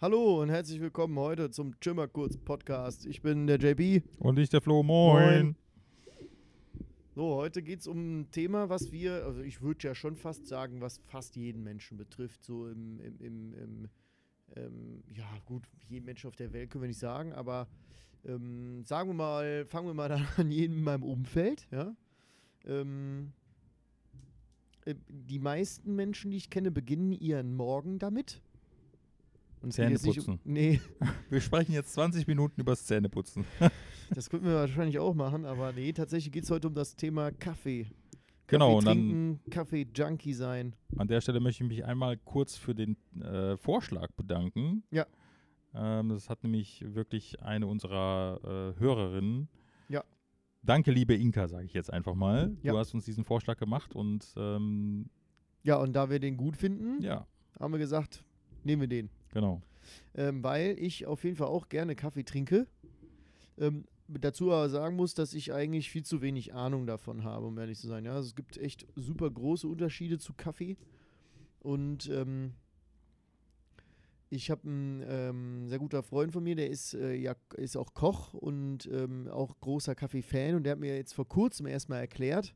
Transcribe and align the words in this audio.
Hallo 0.00 0.40
und 0.40 0.48
herzlich 0.48 0.80
willkommen 0.80 1.18
heute 1.18 1.50
zum 1.50 1.74
Chimmer 1.80 2.06
Kurz 2.06 2.36
Podcast. 2.36 3.04
Ich 3.04 3.20
bin 3.20 3.48
der 3.48 3.58
JB. 3.58 4.04
Und 4.20 4.38
ich 4.38 4.48
der 4.48 4.60
Flo. 4.60 4.84
Moin. 4.84 5.56
So, 7.16 7.34
heute 7.34 7.62
geht 7.62 7.80
es 7.80 7.88
um 7.88 8.20
ein 8.20 8.30
Thema, 8.30 8.68
was 8.68 8.92
wir, 8.92 9.24
also 9.24 9.40
ich 9.40 9.60
würde 9.60 9.88
ja 9.88 9.96
schon 9.96 10.14
fast 10.14 10.46
sagen, 10.46 10.80
was 10.80 10.98
fast 10.98 11.34
jeden 11.34 11.64
Menschen 11.64 11.98
betrifft. 11.98 12.44
So 12.44 12.68
im, 12.68 13.00
im, 13.00 13.18
im, 13.18 13.54
im 13.54 13.88
ähm, 14.54 15.02
ja 15.12 15.26
gut, 15.46 15.64
jeden 15.88 16.04
Menschen 16.04 16.28
auf 16.28 16.36
der 16.36 16.52
Welt 16.52 16.70
können 16.70 16.82
wir 16.82 16.88
nicht 16.88 17.00
sagen, 17.00 17.32
aber 17.32 17.66
ähm, 18.24 18.84
sagen 18.84 19.10
wir 19.10 19.14
mal, 19.14 19.66
fangen 19.66 19.88
wir 19.88 19.94
mal 19.94 20.08
dann 20.08 20.28
an 20.36 20.52
jeden 20.52 20.76
in 20.76 20.84
meinem 20.84 21.02
Umfeld, 21.02 21.66
ja. 21.72 21.92
Ähm, 22.66 23.32
äh, 24.84 24.94
die 25.08 25.40
meisten 25.40 25.96
Menschen, 25.96 26.30
die 26.30 26.36
ich 26.36 26.50
kenne, 26.50 26.70
beginnen 26.70 27.10
ihren 27.10 27.52
Morgen 27.52 27.98
damit. 27.98 28.40
Und 29.60 29.72
Zähneputzen. 29.72 30.34
Um, 30.34 30.40
nee. 30.44 30.80
Wir 31.30 31.40
sprechen 31.40 31.72
jetzt 31.72 31.92
20 31.94 32.26
Minuten 32.26 32.60
über 32.60 32.72
das 32.72 32.86
Zähneputzen. 32.86 33.44
das 34.14 34.30
könnten 34.30 34.46
wir 34.46 34.54
wahrscheinlich 34.54 34.98
auch 34.98 35.14
machen, 35.14 35.44
aber 35.44 35.72
nee, 35.72 35.92
tatsächlich 35.92 36.32
geht 36.32 36.44
es 36.44 36.50
heute 36.50 36.68
um 36.68 36.74
das 36.74 36.96
Thema 36.96 37.30
Kaffee. 37.32 37.86
Genau, 38.46 38.76
Kaffee 38.76 38.86
trinken, 38.86 39.40
Kaffee-Junkie 39.50 40.32
sein. 40.32 40.74
An 40.96 41.06
der 41.06 41.20
Stelle 41.20 41.40
möchte 41.40 41.64
ich 41.64 41.68
mich 41.68 41.84
einmal 41.84 42.16
kurz 42.16 42.56
für 42.56 42.74
den 42.74 42.96
äh, 43.20 43.56
Vorschlag 43.58 44.10
bedanken. 44.12 44.84
Ja. 44.90 45.06
Ähm, 45.74 46.08
das 46.08 46.30
hat 46.30 46.42
nämlich 46.44 46.82
wirklich 46.86 47.42
eine 47.42 47.66
unserer 47.66 48.74
äh, 48.76 48.80
Hörerinnen. 48.80 49.48
Ja. 49.88 50.02
Danke, 50.62 50.92
liebe 50.92 51.14
Inka, 51.14 51.46
sage 51.48 51.66
ich 51.66 51.74
jetzt 51.74 51.92
einfach 51.92 52.14
mal. 52.14 52.56
Ja. 52.62 52.72
Du 52.72 52.78
hast 52.78 52.94
uns 52.94 53.04
diesen 53.04 53.24
Vorschlag 53.24 53.58
gemacht 53.58 53.94
und 53.94 54.32
ähm, 54.36 55.10
ja, 55.62 55.76
und 55.76 55.92
da 55.92 56.08
wir 56.08 56.18
den 56.18 56.36
gut 56.36 56.56
finden, 56.56 57.02
ja. 57.02 57.26
haben 57.60 57.72
wir 57.72 57.78
gesagt, 57.78 58.24
nehmen 58.64 58.82
wir 58.82 58.88
den. 58.88 59.10
Genau. 59.32 59.62
Ähm, 60.14 60.42
weil 60.42 60.76
ich 60.78 61.06
auf 61.06 61.24
jeden 61.24 61.36
Fall 61.36 61.48
auch 61.48 61.68
gerne 61.68 61.94
Kaffee 61.94 62.24
trinke. 62.24 62.66
Ähm, 63.58 63.84
dazu 64.08 64.52
aber 64.52 64.68
sagen 64.68 64.96
muss, 64.96 65.14
dass 65.14 65.34
ich 65.34 65.52
eigentlich 65.52 65.90
viel 65.90 66.04
zu 66.04 66.22
wenig 66.22 66.54
Ahnung 66.54 66.86
davon 66.86 67.24
habe, 67.24 67.46
um 67.46 67.58
ehrlich 67.58 67.78
zu 67.78 67.88
sein. 67.88 68.04
Ja, 68.04 68.14
also 68.14 68.28
es 68.28 68.34
gibt 68.34 68.56
echt 68.56 68.86
super 68.96 69.30
große 69.30 69.66
Unterschiede 69.68 70.18
zu 70.18 70.32
Kaffee. 70.34 70.76
Und 71.60 72.08
ähm, 72.08 72.54
ich 74.30 74.50
habe 74.50 74.68
einen 74.68 75.02
ähm, 75.06 75.68
sehr 75.68 75.78
guter 75.78 76.02
Freund 76.02 76.32
von 76.32 76.42
mir, 76.42 76.54
der 76.54 76.68
ist, 76.68 76.94
äh, 76.94 77.14
ja, 77.14 77.34
ist 77.56 77.76
auch 77.76 77.94
Koch 77.94 78.34
und 78.34 78.86
ähm, 78.92 79.28
auch 79.28 79.58
großer 79.60 79.94
Kaffee-Fan. 79.94 80.54
Und 80.54 80.64
der 80.64 80.72
hat 80.72 80.80
mir 80.80 80.96
jetzt 80.96 81.14
vor 81.14 81.26
kurzem 81.26 81.66
erstmal 81.66 82.00
erklärt, 82.00 82.54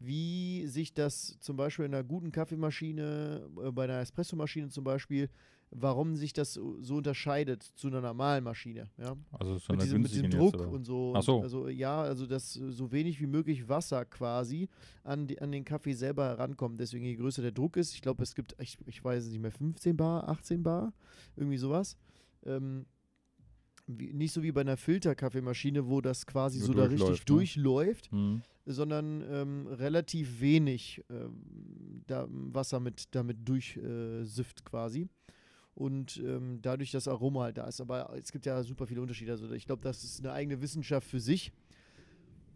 wie 0.00 0.66
sich 0.66 0.92
das 0.92 1.38
zum 1.40 1.56
Beispiel 1.56 1.84
in 1.84 1.94
einer 1.94 2.04
guten 2.04 2.32
Kaffeemaschine, 2.32 3.48
äh, 3.64 3.70
bei 3.70 3.84
einer 3.84 4.00
Espressomaschine 4.00 4.68
zum 4.68 4.84
Beispiel, 4.84 5.28
warum 5.74 6.16
sich 6.16 6.32
das 6.32 6.54
so 6.54 6.96
unterscheidet 6.96 7.62
zu 7.62 7.88
einer 7.88 8.00
normalen 8.00 8.44
Maschine. 8.44 8.90
Ja? 8.98 9.16
Also 9.32 9.58
so 9.58 9.72
mit, 9.72 9.82
diesem, 9.82 10.02
mit 10.02 10.14
dem 10.14 10.30
Druck 10.30 10.54
jetzt, 10.54 10.66
und 10.66 10.84
so. 10.84 11.14
Ach 11.16 11.22
so. 11.22 11.40
Also 11.40 11.68
ja, 11.68 12.02
also 12.02 12.26
dass 12.26 12.52
so 12.52 12.92
wenig 12.92 13.20
wie 13.20 13.26
möglich 13.26 13.68
Wasser 13.68 14.04
quasi 14.04 14.68
an, 15.02 15.26
die, 15.26 15.40
an 15.40 15.50
den 15.50 15.64
Kaffee 15.64 15.94
selber 15.94 16.26
herankommt. 16.26 16.78
Deswegen 16.78 17.04
je 17.04 17.16
größer 17.16 17.42
der 17.42 17.52
Druck 17.52 17.76
ist, 17.76 17.94
ich 17.94 18.02
glaube 18.02 18.22
es 18.22 18.34
gibt, 18.34 18.54
ich, 18.60 18.76
ich 18.86 19.02
weiß 19.02 19.26
nicht 19.28 19.40
mehr, 19.40 19.50
15 19.50 19.96
Bar, 19.96 20.28
18 20.28 20.62
Bar, 20.62 20.92
irgendwie 21.36 21.58
sowas. 21.58 21.96
Ähm, 22.44 22.84
wie, 23.86 24.12
nicht 24.12 24.32
so 24.32 24.42
wie 24.42 24.52
bei 24.52 24.60
einer 24.60 24.76
Filterkaffeemaschine, 24.76 25.88
wo 25.88 26.00
das 26.00 26.26
quasi 26.26 26.60
so 26.60 26.72
da 26.72 26.84
richtig 26.84 27.08
ne? 27.08 27.24
durchläuft, 27.24 28.12
mhm. 28.12 28.42
sondern 28.66 29.24
ähm, 29.28 29.66
relativ 29.66 30.40
wenig 30.40 31.02
ähm, 31.10 32.02
da 32.06 32.26
Wasser 32.28 32.78
mit 32.78 33.14
damit 33.14 33.48
durchsifft 33.48 34.60
äh, 34.60 34.64
quasi 34.64 35.08
und 35.74 36.18
ähm, 36.18 36.60
dadurch 36.62 36.90
das 36.90 37.08
Aroma 37.08 37.44
halt 37.44 37.58
da 37.58 37.66
ist. 37.66 37.80
Aber 37.80 38.12
es 38.16 38.32
gibt 38.32 38.46
ja 38.46 38.62
super 38.62 38.86
viele 38.86 39.00
Unterschiede. 39.00 39.32
Also 39.32 39.50
ich 39.52 39.66
glaube, 39.66 39.82
das 39.82 40.04
ist 40.04 40.20
eine 40.20 40.32
eigene 40.32 40.60
Wissenschaft 40.60 41.06
für 41.06 41.20
sich. 41.20 41.52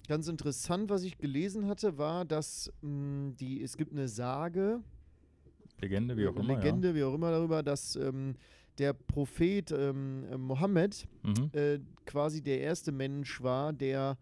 Ganz 0.09 0.28
interessant, 0.28 0.88
was 0.91 1.03
ich 1.03 1.19
gelesen 1.19 1.66
hatte, 1.66 1.99
war, 1.99 2.25
dass 2.25 2.72
mh, 2.82 2.88
hm, 2.88 3.37
die, 3.37 3.62
es 3.62 3.77
gibt 3.77 3.93
eine 3.93 4.09
Sage, 4.09 4.81
Legende, 5.81 6.16
wie 6.16 6.27
auch 6.27 6.37
immer. 6.37 6.56
Legende, 6.56 6.88
ja. 6.88 6.94
wie 6.94 7.04
auch 7.04 7.15
immer 7.15 7.31
darüber, 7.31 7.62
dass 7.62 7.97
ähm, 7.97 8.34
der 8.78 8.93
Prophet 8.93 9.71
ähm, 9.72 10.25
Mohammed 10.41 11.06
mhm. 11.22 11.50
äh, 11.53 11.78
quasi 12.04 12.43
der 12.43 12.60
erste 12.60 12.93
Mensch 12.93 13.43
war, 13.43 13.72
der 13.72 14.16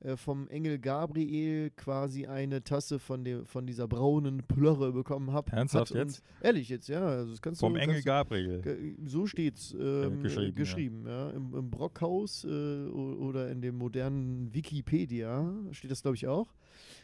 äh, 0.00 0.16
vom 0.16 0.48
Engel 0.48 0.78
Gabriel 0.78 1.70
quasi 1.70 2.26
eine 2.26 2.62
Tasse 2.62 3.00
von, 3.00 3.24
dem, 3.24 3.44
von 3.46 3.66
dieser 3.66 3.88
braunen 3.88 4.44
Plörre 4.44 4.92
bekommen 4.92 5.32
hab, 5.32 5.52
Ernsthaft 5.52 5.92
jetzt? 5.92 6.22
Ehrlich 6.40 6.68
jetzt, 6.68 6.88
ja. 6.88 7.04
Also 7.04 7.32
das 7.32 7.42
kannst 7.42 7.60
vom 7.60 7.74
du, 7.74 7.80
Engel 7.80 7.96
kannst, 7.96 8.06
Gabriel. 8.06 8.96
So 9.06 9.26
steht's 9.26 9.72
ähm, 9.72 10.22
geschrieben. 10.22 10.54
geschrieben 10.54 11.04
ja. 11.06 11.28
ja. 11.28 11.30
Im, 11.30 11.52
Im, 11.52 11.70
Brockhaus 11.70 12.44
äh, 12.44 12.48
oder 12.48 13.50
in 13.50 13.60
dem 13.60 13.76
modernen 13.76 14.54
Wikipedia 14.54 15.52
steht 15.72 15.90
das, 15.90 16.02
glaube 16.02 16.16
ich, 16.16 16.28
auch. 16.28 16.54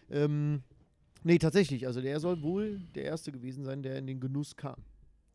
Ähm, 0.09 0.63
nee, 1.25 1.39
tatsächlich. 1.39 1.89
Also 1.89 2.01
der 2.01 2.21
soll 2.21 2.43
wohl 2.43 2.81
der 2.95 3.05
Erste 3.05 3.33
gewesen 3.33 3.65
sein, 3.65 3.83
der 3.83 3.99
in 3.99 4.07
den 4.07 4.21
Genuss 4.21 4.55
kam. 4.55 4.77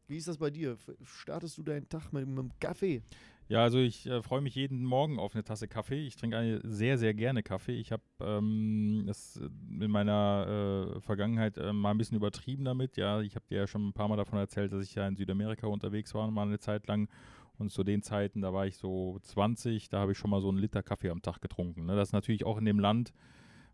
Wie 0.08 0.18
ist 0.18 0.28
das 0.28 0.38
bei 0.38 0.50
dir? 0.50 0.78
Startest 1.04 1.58
du 1.58 1.64
deinen 1.64 1.88
Tag 1.90 2.14
mit, 2.14 2.26
mit 2.26 2.40
einem 2.40 2.52
Kaffee? 2.60 3.04
Ja, 3.50 3.64
also 3.64 3.80
ich 3.80 4.06
äh, 4.06 4.22
freue 4.22 4.42
mich 4.42 4.54
jeden 4.54 4.86
Morgen 4.86 5.18
auf 5.18 5.34
eine 5.34 5.44
Tasse 5.44 5.68
Kaffee. 5.68 6.06
Ich 6.06 6.16
trinke 6.16 6.62
sehr, 6.64 7.00
sehr 7.00 7.16
gerne 7.16 7.42
Kaffee. 7.42 7.74
Ich 7.80 7.92
habe 7.92 8.04
ähm, 8.22 9.06
das 9.08 9.38
in 9.38 9.90
meiner 9.90 10.94
äh, 10.98 11.02
Vergangenheit 11.02 11.58
äh, 11.58 11.74
mal 11.74 11.90
ein 11.90 11.98
bisschen 11.98 12.16
übertrieben 12.16 12.64
damit. 12.64 12.96
Ja, 12.96 13.22
ich 13.22 13.34
habe 13.34 13.46
dir 13.50 13.58
ja 13.58 13.68
schon 13.68 13.88
ein 13.88 13.94
paar 13.94 14.08
Mal 14.08 14.18
davon 14.18 14.38
erzählt, 14.38 14.72
dass 14.72 14.84
ich 14.84 14.94
ja 14.94 15.08
in 15.08 15.16
Südamerika 15.16 15.66
unterwegs 15.66 16.14
war, 16.14 16.30
mal 16.30 16.46
eine 16.46 16.60
Zeit 16.60 16.86
lang. 16.86 17.10
Und 17.58 17.72
zu 17.72 17.84
den 17.84 18.04
Zeiten, 18.04 18.42
da 18.42 18.54
war 18.54 18.68
ich 18.68 18.78
so 18.78 19.18
20, 19.24 19.90
da 19.90 20.00
habe 20.00 20.12
ich 20.12 20.18
schon 20.20 20.30
mal 20.30 20.42
so 20.42 20.50
einen 20.50 20.60
Liter 20.60 20.84
Kaffee 20.84 21.10
am 21.10 21.24
Tag 21.24 21.42
getrunken. 21.42 21.88
Ne? 21.88 21.96
Das 21.96 22.10
ist 22.10 22.14
natürlich 22.14 22.46
auch 22.46 22.60
in 22.60 22.66
dem 22.66 22.80
Land 22.80 23.14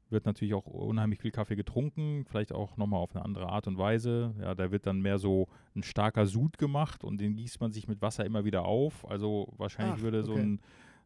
wird 0.10 0.26
natürlich 0.26 0.54
auch 0.54 0.68
unheimlich 0.68 1.20
viel 1.20 1.32
Kaffee 1.32 1.56
getrunken, 1.56 2.26
vielleicht 2.26 2.54
auch 2.54 2.78
nochmal 2.78 3.00
auf 3.00 3.16
eine 3.16 3.26
andere 3.26 3.50
Art 3.50 3.68
und 3.68 3.78
Weise. 3.78 4.36
Ja, 4.40 4.54
da 4.56 4.72
wird 4.72 4.86
dann 4.86 5.02
mehr 5.02 5.18
so 5.18 5.48
ein 5.76 5.84
starker 5.84 6.26
Sud 6.26 6.58
gemacht 6.58 7.04
und 7.04 7.20
den 7.20 7.36
gießt 7.36 7.60
man 7.60 7.72
sich 7.72 7.88
mit 7.88 8.02
Wasser 8.02 8.26
immer 8.26 8.46
wieder 8.46 8.66
auf. 8.66 9.10
Also 9.10 9.54
wahrscheinlich 9.58 9.98
Ach, 10.00 10.04
würde 10.04 10.24
so 10.24 10.34
ein 10.34 10.60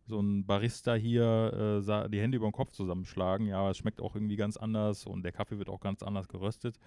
so 0.06 0.20
ein 0.20 0.44
Barista 0.46 0.96
hier 0.96 1.84
äh, 1.88 2.10
die 2.10 2.20
Hände 2.20 2.38
über 2.38 2.48
den 2.48 2.52
Kopf 2.52 2.72
zusammenschlagen. 2.72 3.46
Ja, 3.46 3.70
es 3.70 3.78
schmeckt 3.78 4.02
auch 4.02 4.16
irgendwie 4.16 4.36
ganz 4.36 4.58
anders 4.58 5.06
und 5.06 5.24
der 5.24 5.32
Kaffee 5.32 5.60
wird 5.60 5.70
auch 5.70 5.80
ganz 5.80 6.02
anders 6.02 6.28
geröstet. 6.28 6.80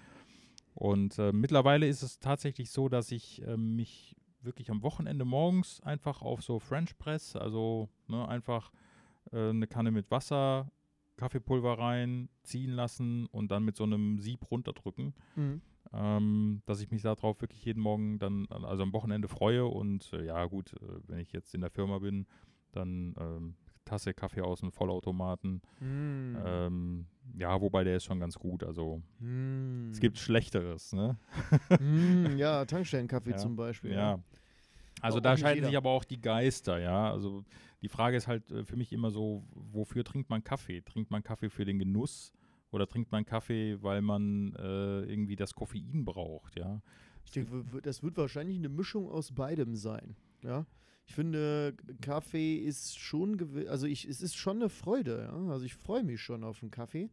Und 0.75 1.19
äh, 1.19 1.33
mittlerweile 1.33 1.87
ist 1.87 2.03
es 2.03 2.19
tatsächlich 2.19 2.71
so, 2.71 2.89
dass 2.89 3.13
ich 3.13 3.41
äh, 3.47 3.57
mich 3.57 4.17
wirklich 4.41 4.71
am 4.71 4.83
Wochenende 4.83 5.25
morgens 5.25 5.81
einfach 5.83 6.23
auf 6.23 6.43
so 6.43 6.59
French 6.59 6.99
Press, 6.99 7.37
also 7.37 7.89
ne, 8.09 8.27
einfach 8.29 8.73
äh, 9.31 9.51
eine 9.51 9.69
Kanne 9.69 9.93
mit 9.93 10.11
Wasser, 10.11 10.71
Kaffeepulver 11.17 11.79
rein, 11.79 12.29
ziehen 12.43 12.71
lassen 12.71 13.27
und 13.27 13.51
dann 13.51 13.65
mit 13.65 13.77
so 13.77 13.85
einem 13.85 14.19
Sieb 14.19 14.51
runterdrücken. 14.51 15.15
Mhm. 15.37 15.61
Ähm, 15.93 16.63
dass 16.65 16.81
ich 16.81 16.91
mich 16.91 17.03
darauf 17.03 17.41
wirklich 17.43 17.65
jeden 17.65 17.83
Morgen 17.83 18.19
dann, 18.19 18.47
also 18.47 18.83
am 18.83 18.93
Wochenende 18.95 19.29
freue 19.29 19.67
und 19.67 20.11
äh, 20.15 20.25
ja 20.25 20.45
gut, 20.47 20.73
äh, 20.75 21.01
wenn 21.07 21.19
ich 21.19 21.33
jetzt 21.33 21.55
in 21.55 21.61
der 21.61 21.71
Firma 21.71 21.99
bin, 21.99 22.27
dann 22.73 23.15
ähm, 23.19 23.57
Tasse 23.85 24.15
Kaffee 24.15 24.41
aus 24.41 24.61
dem 24.61 24.73
Vollautomaten. 24.73 25.61
Mm. 25.81 26.37
Ähm, 26.45 27.07
ja, 27.37 27.61
wobei 27.61 27.85
der 27.85 27.97
ist 27.97 28.05
schon 28.05 28.21
ganz 28.21 28.39
gut. 28.39 28.65
Also 28.65 29.03
mm. 29.19 29.91
es 29.91 30.01
gibt 30.01 30.19
Schlechteres, 30.19 30.93
ne? 30.93 31.19
mm, 31.79 32.37
ja, 32.39 32.65
Tankstellenkaffee 32.65 33.33
ja, 33.33 33.37
zum 33.37 33.57
Beispiel. 33.57 33.93
Ja. 33.93 33.99
ja. 33.99 34.23
Also 35.03 35.21
da 35.21 35.37
scheiden 35.37 35.65
sich 35.65 35.77
aber 35.77 35.91
auch 35.91 36.05
die 36.05 36.21
Geister, 36.21 36.79
ja. 36.79 37.11
Also 37.11 37.45
die 37.83 37.89
Frage 37.89 38.17
ist 38.17 38.29
halt 38.29 38.51
äh, 38.51 38.65
für 38.65 38.77
mich 38.77 38.93
immer 38.93 39.11
so, 39.11 39.45
wofür 39.53 40.05
trinkt 40.05 40.31
man 40.31 40.45
Kaffee? 40.45 40.81
Trinkt 40.81 41.11
man 41.11 41.23
Kaffee 41.23 41.51
für 41.51 41.65
den 41.65 41.79
Genuss 41.79 42.33
oder 42.71 42.87
trinkt 42.87 43.11
man 43.13 43.25
Kaffee, 43.25 43.83
weil 43.83 44.01
man 44.01 44.55
äh, 44.55 45.01
irgendwie 45.03 45.37
das 45.37 45.55
Koffein 45.55 46.05
braucht, 46.05 46.57
ja? 46.57 46.81
Ich 47.25 47.33
denke, 47.33 47.65
das 47.83 48.03
wird 48.03 48.17
wahrscheinlich 48.17 48.57
eine 48.57 48.69
Mischung 48.69 49.09
aus 49.09 49.33
beidem 49.33 49.77
sein, 49.77 50.17
ja. 50.43 50.67
Ich 51.05 51.15
finde, 51.15 51.75
Kaffee 52.01 52.57
ist 52.57 52.97
schon, 52.97 53.67
also 53.69 53.87
ich, 53.87 54.09
es 54.09 54.23
ist 54.23 54.37
schon 54.37 54.57
eine 54.57 54.69
Freude, 54.69 55.29
ja. 55.31 55.51
Also 55.51 55.65
ich 55.65 55.75
freue 55.75 56.05
mich 56.05 56.21
schon 56.21 56.45
auf 56.45 56.63
einen 56.63 56.71
Kaffee. 56.71 57.11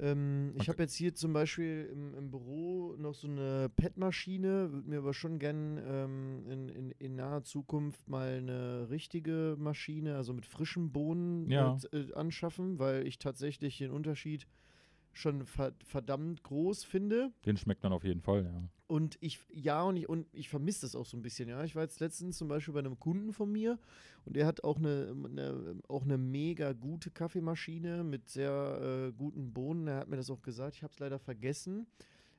Ähm, 0.00 0.52
ich 0.60 0.68
habe 0.68 0.82
jetzt 0.82 0.94
hier 0.94 1.14
zum 1.14 1.32
Beispiel 1.32 1.88
im, 1.92 2.14
im, 2.14 2.30
Büro 2.30 2.94
noch 2.98 3.14
so 3.14 3.28
eine 3.28 3.70
PET-Maschine, 3.76 4.72
würde 4.72 4.88
mir 4.88 4.98
aber 4.98 5.14
schon 5.14 5.38
gern 5.38 5.80
ähm, 5.86 6.50
in, 6.50 6.68
in, 6.68 6.90
in, 6.98 7.16
naher 7.16 7.44
Zukunft 7.44 8.08
mal 8.08 8.38
eine 8.38 8.88
richtige 8.90 9.56
Maschine, 9.58 10.16
also 10.16 10.34
mit 10.34 10.46
frischen 10.46 10.92
Bohnen 10.92 11.50
ja. 11.50 11.78
äh, 11.92 12.12
anschaffen, 12.14 12.78
weil 12.78 13.06
ich 13.06 13.18
tatsächlich 13.18 13.78
den 13.78 13.90
Unterschied 13.90 14.46
schon 15.16 15.46
verdammt 15.46 16.42
groß 16.42 16.84
finde. 16.84 17.32
Den 17.44 17.56
schmeckt 17.56 17.82
man 17.82 17.92
auf 17.92 18.04
jeden 18.04 18.20
Fall, 18.20 18.44
ja. 18.44 18.68
Und 18.88 19.18
ich, 19.20 19.40
ja, 19.52 19.82
und 19.82 19.96
ich, 19.96 20.08
und 20.08 20.26
ich 20.32 20.48
vermisse 20.48 20.82
das 20.82 20.94
auch 20.94 21.06
so 21.06 21.16
ein 21.16 21.22
bisschen, 21.22 21.48
ja. 21.48 21.64
Ich 21.64 21.74
war 21.74 21.82
jetzt 21.82 21.98
letztens 21.98 22.38
zum 22.38 22.48
Beispiel 22.48 22.74
bei 22.74 22.80
einem 22.80 22.98
Kunden 23.00 23.32
von 23.32 23.50
mir 23.50 23.78
und 24.24 24.36
der 24.36 24.46
hat 24.46 24.62
auch 24.62 24.76
eine, 24.76 25.14
eine 25.24 25.80
auch 25.88 26.04
eine 26.04 26.18
mega 26.18 26.72
gute 26.72 27.10
Kaffeemaschine 27.10 28.04
mit 28.04 28.28
sehr 28.28 29.08
äh, 29.08 29.12
guten 29.12 29.52
Bohnen. 29.52 29.88
Er 29.88 29.96
hat 29.96 30.08
mir 30.08 30.16
das 30.16 30.30
auch 30.30 30.42
gesagt, 30.42 30.76
ich 30.76 30.82
habe 30.82 30.92
es 30.92 30.98
leider 31.00 31.18
vergessen. 31.18 31.86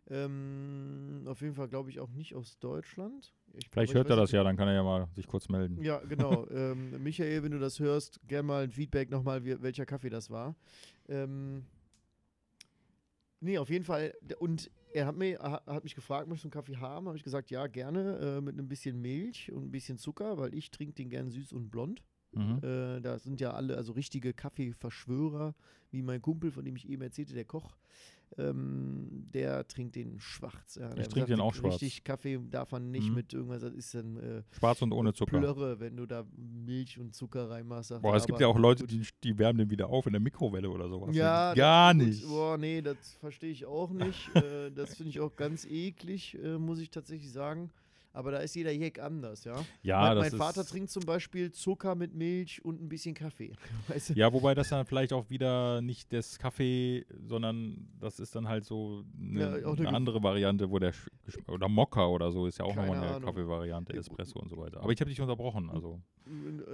Ähm, 0.09 1.23
auf 1.25 1.41
jeden 1.41 1.55
Fall 1.55 1.67
glaube 1.67 1.89
ich 1.89 1.99
auch 1.99 2.11
nicht 2.11 2.33
aus 2.33 2.57
Deutschland. 2.59 3.33
Ich, 3.53 3.67
Vielleicht 3.69 3.93
hört 3.93 4.09
er 4.09 4.15
das 4.15 4.31
ja, 4.31 4.43
dann 4.43 4.55
kann 4.55 4.69
er 4.69 4.75
ja 4.75 4.83
mal 4.83 5.09
sich 5.15 5.27
kurz 5.27 5.49
melden. 5.49 5.83
Ja, 5.83 5.99
genau. 5.99 6.47
ähm, 6.51 7.03
Michael, 7.03 7.43
wenn 7.43 7.51
du 7.51 7.59
das 7.59 7.79
hörst, 7.79 8.21
gerne 8.27 8.47
mal 8.47 8.63
ein 8.63 8.71
Feedback 8.71 9.09
nochmal, 9.09 9.43
welcher 9.43 9.85
Kaffee 9.85 10.09
das 10.09 10.29
war. 10.29 10.55
Ähm, 11.09 11.65
nee, 13.39 13.57
auf 13.57 13.69
jeden 13.69 13.85
Fall. 13.85 14.13
Und 14.39 14.71
er 14.93 15.05
hat, 15.05 15.15
mir, 15.15 15.39
hat 15.39 15.83
mich 15.83 15.95
gefragt, 15.95 16.27
möchtest 16.27 16.45
du 16.45 16.47
einen 16.47 16.65
Kaffee 16.65 16.77
haben? 16.77 17.07
Habe 17.07 17.17
ich 17.17 17.23
gesagt, 17.23 17.51
ja, 17.51 17.67
gerne, 17.67 18.17
äh, 18.17 18.41
mit 18.41 18.57
ein 18.57 18.67
bisschen 18.67 19.01
Milch 19.01 19.51
und 19.51 19.65
ein 19.65 19.71
bisschen 19.71 19.97
Zucker, 19.97 20.37
weil 20.37 20.53
ich 20.53 20.71
trinke 20.71 20.93
den 20.93 21.09
gern 21.09 21.29
süß 21.29 21.53
und 21.53 21.69
blond. 21.69 22.03
Mhm. 22.31 22.59
Äh, 22.63 23.01
da 23.01 23.19
sind 23.19 23.39
ja 23.39 23.51
alle, 23.51 23.77
also 23.77 23.93
richtige 23.93 24.33
Kaffeeverschwörer, 24.33 25.55
wie 25.91 26.01
mein 26.01 26.21
Kumpel, 26.21 26.51
von 26.51 26.65
dem 26.65 26.75
ich 26.75 26.89
eben 26.89 27.01
erzählte, 27.01 27.33
der 27.33 27.45
Koch. 27.45 27.75
Ähm, 28.37 29.27
der 29.33 29.67
trinkt 29.67 29.95
den 29.95 30.19
schwarz. 30.19 30.75
Ja. 30.75 30.95
Ich 30.97 31.07
trinke 31.07 31.29
den 31.29 31.39
auch 31.39 31.53
schwarz. 31.53 31.75
Richtig 31.75 32.03
Kaffee 32.03 32.39
darf 32.49 32.71
man 32.71 32.91
nicht 32.91 33.09
Mhm. 33.09 33.15
mit 33.15 33.33
irgendwas, 33.33 33.61
das 33.61 33.73
ist 33.73 33.93
dann 33.95 34.17
äh, 34.17 34.43
Schwarz 34.51 34.81
und 34.81 34.91
ohne 34.91 35.13
Zucker. 35.13 35.39
Plörre, 35.39 35.79
wenn 35.79 35.95
du 35.97 36.05
da 36.05 36.25
Milch 36.35 36.99
und 36.99 37.15
Zucker 37.15 37.49
reinmachst. 37.49 37.99
Boah, 38.01 38.15
es 38.15 38.25
gibt 38.25 38.39
ja 38.39 38.47
auch 38.47 38.57
Leute, 38.57 38.85
die, 38.85 39.07
die 39.23 39.37
wärmen 39.39 39.59
den 39.59 39.69
wieder 39.69 39.87
auf 39.89 40.05
in 40.05 40.13
der 40.13 40.19
Mikrowelle 40.19 40.69
oder 40.69 40.89
sowas. 40.89 41.15
Ja, 41.15 41.53
Gar 41.53 41.93
nicht. 41.93 42.21
Gut, 42.23 42.31
boah, 42.31 42.57
nee, 42.57 42.81
das 42.81 43.13
verstehe 43.19 43.51
ich 43.51 43.65
auch 43.65 43.91
nicht. 43.91 44.29
äh, 44.35 44.71
das 44.71 44.95
finde 44.95 45.09
ich 45.09 45.19
auch 45.19 45.35
ganz 45.35 45.65
eklig, 45.65 46.37
äh, 46.43 46.57
muss 46.57 46.79
ich 46.79 46.89
tatsächlich 46.91 47.31
sagen. 47.31 47.71
Aber 48.13 48.31
da 48.31 48.37
ist 48.39 48.55
jeder 48.55 48.71
Jeck 48.71 48.99
anders, 48.99 49.43
ja. 49.43 49.63
Ja, 49.83 49.99
mein 50.01 50.15
das 50.17 50.31
mein 50.31 50.39
Vater 50.39 50.65
trinkt 50.65 50.89
zum 50.89 51.05
Beispiel 51.05 51.51
Zucker 51.51 51.95
mit 51.95 52.15
Milch 52.15 52.63
und 52.65 52.81
ein 52.81 52.89
bisschen 52.89 53.13
Kaffee. 53.13 53.53
Weißt 53.87 54.09
du? 54.09 54.13
Ja, 54.13 54.33
wobei 54.33 54.55
das 54.55 54.69
dann 54.69 54.85
vielleicht 54.85 55.13
auch 55.13 55.29
wieder 55.29 55.81
nicht 55.81 56.11
das 56.11 56.39
Kaffee, 56.39 57.05
sondern 57.27 57.87
das 57.99 58.19
ist 58.19 58.35
dann 58.35 58.47
halt 58.47 58.65
so 58.65 59.03
eine, 59.19 59.61
Ja, 59.61 59.71
eine 59.71 59.89
andere 59.89 60.23
Variante, 60.23 60.69
wo 60.71 60.79
der 60.79 60.93
oder 61.47 61.67
Mokka 61.67 62.07
oder 62.07 62.31
so 62.31 62.47
ist 62.47 62.57
ja 62.57 62.65
auch 62.65 62.73
Keine 62.75 62.87
nochmal 62.91 63.15
eine. 63.15 63.21
Kaffeevariante, 63.25 63.93
Ja, 63.93 63.99
Espresso 63.99 64.39
und 64.39 64.49
so 64.49 64.57
weiter. 64.57 64.81
Aber 64.81 64.91
ich 64.91 64.99
habe 64.99 65.09
dich 65.09 65.21
unterbrochen, 65.21 65.69
also 65.69 66.01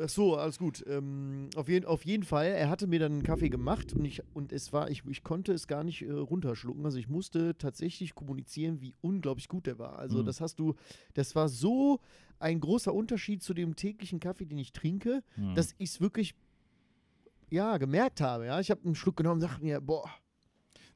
Ach 0.03 0.09
so, 0.09 0.35
alles 0.35 0.57
gut. 0.57 0.83
Ähm, 0.87 1.47
auf, 1.55 1.69
jeden, 1.69 1.85
auf 1.85 2.05
jeden 2.05 2.23
Fall, 2.23 2.47
er 2.47 2.69
hatte 2.71 2.87
mir 2.87 2.97
dann 2.99 3.11
einen 3.13 3.23
Kaffee 3.23 3.49
gemacht 3.49 3.93
und 3.93 4.03
ich 4.03 4.23
und 4.33 4.51
es 4.51 4.73
war, 4.73 4.89
ich, 4.89 5.03
ich 5.07 5.23
konnte 5.23 5.53
es 5.53 5.67
gar 5.67 5.83
nicht 5.83 6.01
äh, 6.01 6.11
runterschlucken. 6.11 6.83
Also 6.85 6.97
ich 6.97 7.07
musste 7.07 7.55
tatsächlich 7.55 8.15
kommunizieren, 8.15 8.81
wie 8.81 8.95
unglaublich 9.01 9.47
gut 9.47 9.67
der 9.67 9.77
war. 9.77 9.99
Also 9.99 10.21
Mhm. 10.21 10.25
das 10.25 10.41
hast 10.41 10.57
du, 10.57 10.73
das 11.13 11.22
war 11.35 11.49
so 11.49 11.99
ein 12.39 12.59
großer 12.59 12.93
Unterschied 12.93 13.41
zu 13.41 13.53
dem 13.53 13.75
täglichen 13.75 14.19
Kaffee, 14.19 14.45
den 14.45 14.57
ich 14.57 14.73
trinke, 14.73 15.23
hm. 15.35 15.55
dass 15.55 15.73
ich 15.77 15.91
es 15.91 16.01
wirklich 16.01 16.35
ja 17.49 17.77
gemerkt 17.77 18.21
habe. 18.21 18.47
Ja, 18.47 18.59
ich 18.59 18.69
habe 18.71 18.83
einen 18.83 18.95
Schluck 18.95 19.17
genommen 19.17 19.41
und 19.41 19.49
dachte 19.49 19.63
mir, 19.63 19.79
boah, 19.79 20.03
Das 20.05 20.22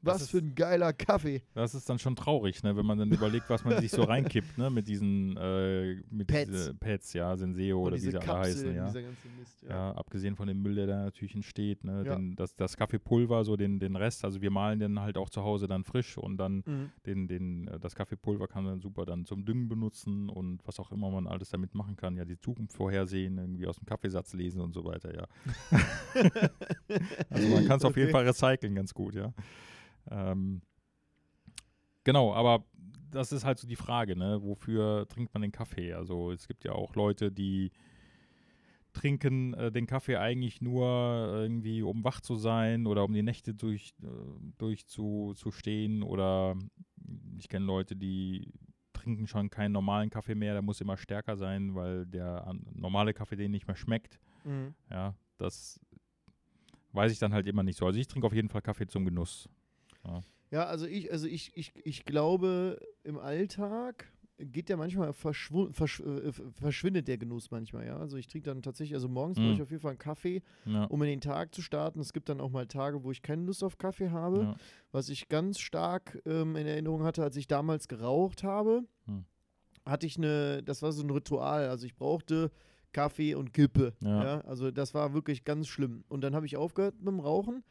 was 0.02 0.22
ist- 0.22 0.30
für 0.30 0.38
ein 0.38 0.54
geiler 0.54 0.92
Kaffee. 0.92 1.42
Das 1.54 1.74
ist 1.74 1.88
dann 1.88 1.98
schon 1.98 2.14
traurig, 2.16 2.62
ne, 2.62 2.76
wenn 2.76 2.86
man 2.86 2.98
dann 2.98 3.10
überlegt, 3.10 3.48
was 3.50 3.64
man 3.64 3.78
sich 3.80 3.90
so 3.90 4.02
reinkippt, 4.04 4.56
ne, 4.58 4.70
mit 4.70 4.88
diesen 4.88 5.36
äh, 5.36 5.94
mit 6.10 6.26
Pads. 6.28 6.46
Diese 6.50 6.74
Pads, 6.74 7.12
ja, 7.14 7.36
Senseo 7.36 7.80
oder 7.82 7.96
wie 7.96 8.00
diese 8.00 8.10
sie 8.12 8.18
alle 8.18 8.38
heißen, 8.38 8.74
ja. 8.74 8.92
Mist. 9.38 9.62
Ja. 9.62 9.68
Ja, 9.68 9.92
abgesehen 9.92 10.36
von 10.36 10.46
dem 10.48 10.62
Müll, 10.62 10.74
der 10.76 10.86
da 10.86 11.04
natürlich 11.04 11.34
entsteht, 11.34 11.84
ne, 11.84 12.04
Ja. 12.06 12.14
den, 12.16 12.36
das, 12.36 12.54
das 12.56 12.76
Kaffeepulver, 12.76 13.44
so 13.44 13.56
den, 13.56 13.78
den 13.80 13.96
Rest, 13.96 14.24
also 14.24 14.40
wir 14.40 14.50
malen 14.50 14.78
den 14.78 15.00
halt 15.00 15.16
auch 15.18 15.30
zu 15.30 15.42
Hause 15.42 15.66
dann 15.66 15.84
frisch 15.84 16.16
und 16.18 16.36
dann 16.38 16.62
Mhm. 16.66 16.90
den, 17.06 17.28
den, 17.28 17.68
äh, 17.68 17.78
das 17.80 17.94
Kaffeepulver 17.94 18.48
kann 18.48 18.64
man 18.64 18.80
super 18.80 19.04
dann 19.04 19.24
zum 19.24 19.44
Düngen 19.44 19.68
benutzen 19.68 20.28
und 20.28 20.60
was 20.66 20.78
auch 20.80 20.92
immer 20.92 21.10
man 21.10 21.26
alles 21.26 21.50
damit 21.50 21.74
machen 21.74 21.96
kann, 21.96 22.16
ja, 22.16 22.24
die 22.24 22.38
Zukunft 22.38 22.74
vorhersehen, 22.76 23.38
irgendwie 23.38 23.66
aus 23.66 23.76
dem 23.76 23.86
Kaffeesatz 23.86 24.32
lesen 24.34 24.60
und 24.60 24.72
so 24.74 24.84
weiter, 24.84 25.14
ja. 25.14 25.26
Also 27.30 27.48
man 27.48 27.66
kann 27.66 27.78
es 27.78 27.84
auf 27.84 27.96
jeden 27.96 28.08
Okay. 28.08 28.12
Fall 28.12 28.26
recyceln 28.26 28.74
ganz 28.74 28.92
gut, 28.94 29.14
ja. 29.14 29.32
Ähm, 30.10 30.62
genau, 32.04 32.34
aber 32.34 32.64
das 33.10 33.32
ist 33.32 33.44
halt 33.44 33.58
so 33.58 33.66
die 33.66 33.76
Frage, 33.76 34.16
ne? 34.16 34.42
Wofür 34.42 35.06
trinkt 35.08 35.32
man 35.34 35.42
den 35.42 35.52
Kaffee? 35.52 35.94
Also 35.94 36.30
es 36.30 36.46
gibt 36.46 36.64
ja 36.64 36.72
auch 36.72 36.94
Leute, 36.94 37.32
die 37.32 37.72
trinken 38.92 39.54
äh, 39.54 39.70
den 39.70 39.86
Kaffee 39.86 40.16
eigentlich 40.16 40.60
nur 40.60 40.84
irgendwie, 40.84 41.82
um 41.82 42.04
wach 42.04 42.20
zu 42.20 42.36
sein 42.36 42.86
oder 42.86 43.04
um 43.04 43.12
die 43.12 43.22
Nächte 43.22 43.54
durch, 43.54 43.94
äh, 44.02 44.06
durchzustehen. 44.58 46.02
Oder 46.02 46.56
ich 47.38 47.48
kenne 47.48 47.66
Leute, 47.66 47.96
die 47.96 48.52
trinken 48.92 49.26
schon 49.26 49.50
keinen 49.50 49.72
normalen 49.72 50.10
Kaffee 50.10 50.34
mehr, 50.34 50.54
der 50.54 50.62
muss 50.62 50.80
immer 50.80 50.96
stärker 50.96 51.36
sein, 51.36 51.74
weil 51.74 52.06
der 52.06 52.52
normale 52.72 53.14
Kaffee 53.14 53.36
denen 53.36 53.52
nicht 53.52 53.66
mehr 53.66 53.76
schmeckt. 53.76 54.18
Mhm. 54.44 54.74
Ja, 54.90 55.14
das 55.36 55.80
weiß 56.92 57.12
ich 57.12 57.18
dann 57.18 57.32
halt 57.32 57.46
immer 57.46 57.62
nicht 57.62 57.78
so. 57.78 57.86
Also 57.86 57.98
ich 57.98 58.08
trinke 58.08 58.26
auf 58.26 58.34
jeden 58.34 58.48
Fall 58.48 58.62
Kaffee 58.62 58.86
zum 58.86 59.04
Genuss. 59.04 59.48
Ja, 60.50 60.64
also 60.64 60.86
ich, 60.86 61.12
also 61.12 61.26
ich, 61.26 61.50
ich, 61.56 61.72
ich 61.84 62.04
glaube, 62.04 62.78
im 63.04 63.18
Alltag 63.18 64.10
geht 64.40 64.68
der 64.68 64.76
manchmal 64.76 65.12
verschw 65.12 65.64
äh, 65.66 66.32
verschwindet 66.52 67.08
der 67.08 67.18
Genuss 67.18 67.50
manchmal, 67.50 67.86
ja. 67.86 67.96
Also 67.98 68.16
ich 68.16 68.28
trinke 68.28 68.48
dann 68.50 68.62
tatsächlich, 68.62 68.94
also 68.94 69.08
morgens 69.08 69.38
brauche 69.38 69.50
ich 69.52 69.56
Mhm. 69.58 69.62
auf 69.64 69.70
jeden 69.70 69.82
Fall 69.82 69.90
einen 69.90 69.98
Kaffee, 69.98 70.42
Ja. 70.64 70.84
um 70.84 71.02
in 71.02 71.08
den 71.08 71.20
Tag 71.20 71.54
zu 71.54 71.60
starten. 71.60 71.98
Es 72.00 72.12
gibt 72.12 72.28
dann 72.28 72.40
auch 72.40 72.50
mal 72.50 72.66
Tage, 72.66 73.02
wo 73.02 73.10
ich 73.10 73.20
keine 73.20 73.42
Lust 73.42 73.64
auf 73.64 73.78
Kaffee 73.78 74.10
habe. 74.10 74.42
Ja. 74.42 74.56
Was 74.92 75.08
ich 75.08 75.28
ganz 75.28 75.58
stark 75.58 76.22
ähm, 76.24 76.54
in 76.56 76.66
Erinnerung 76.68 77.02
hatte, 77.02 77.22
als 77.24 77.36
ich 77.36 77.46
damals 77.48 77.88
geraucht 77.88 78.42
habe, 78.44 78.84
Hm. 79.06 79.24
hatte 79.84 80.06
ich 80.06 80.16
eine, 80.16 80.62
das 80.62 80.82
war 80.82 80.92
so 80.92 81.02
ein 81.02 81.10
Ritual. 81.10 81.68
Also 81.68 81.84
ich 81.86 81.96
brauchte 81.96 82.50
Kaffee 82.92 83.34
und 83.34 83.52
Kippe. 83.52 83.94
Ja. 84.00 84.24
Ja. 84.24 84.40
also 84.42 84.70
das 84.70 84.94
war 84.94 85.14
wirklich 85.14 85.44
ganz 85.44 85.68
schlimm. 85.68 86.04
Und 86.08 86.22
dann 86.22 86.34
habe 86.34 86.46
ich 86.46 86.56
aufgehört 86.56 86.96
mit 86.98 87.08
dem 87.08 87.20
Rauchen 87.20 87.62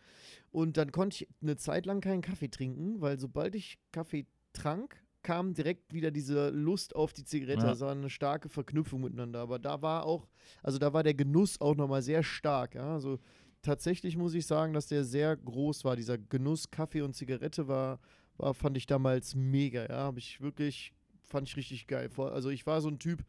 und 0.51 0.77
dann 0.77 0.91
konnte 0.91 1.23
ich 1.23 1.29
eine 1.41 1.57
Zeit 1.57 1.85
lang 1.85 2.01
keinen 2.01 2.21
Kaffee 2.21 2.49
trinken, 2.49 3.01
weil 3.01 3.19
sobald 3.19 3.55
ich 3.55 3.77
Kaffee 3.91 4.25
trank, 4.53 5.03
kam 5.23 5.53
direkt 5.53 5.93
wieder 5.93 6.09
diese 6.09 6.49
Lust 6.51 6.95
auf 6.95 7.11
die 7.11 7.25
Zigarette. 7.25 7.63
Ja. 7.63 7.71
Das 7.71 7.81
war 7.81 7.91
eine 7.91 8.09
starke 8.09 8.47
Verknüpfung 8.47 9.01
miteinander. 9.01 9.39
Aber 9.39 9.59
da 9.59 9.81
war 9.81 10.05
auch, 10.05 10.27
also 10.63 10.77
da 10.77 10.93
war 10.93 11.03
der 11.03 11.15
Genuss 11.15 11.59
auch 11.59 11.75
nochmal 11.75 12.01
sehr 12.01 12.23
stark. 12.23 12.75
Ja? 12.75 12.93
Also 12.93 13.19
tatsächlich 13.61 14.15
muss 14.15 14.33
ich 14.33 14.45
sagen, 14.45 14.73
dass 14.73 14.87
der 14.87 15.03
sehr 15.03 15.35
groß 15.35 15.83
war. 15.83 15.97
Dieser 15.97 16.17
Genuss 16.17 16.71
Kaffee 16.71 17.01
und 17.01 17.13
Zigarette 17.13 17.67
war, 17.67 17.99
war 18.37 18.53
fand 18.53 18.77
ich 18.77 18.85
damals 18.85 19.35
mega. 19.35 19.85
Ja, 19.89 19.97
habe 19.97 20.19
ich 20.19 20.39
wirklich, 20.39 20.93
fand 21.25 21.49
ich 21.49 21.57
richtig 21.57 21.87
geil. 21.87 22.09
Also 22.17 22.49
ich 22.49 22.65
war 22.65 22.79
so 22.79 22.87
ein 22.87 22.99
Typ, 22.99 23.25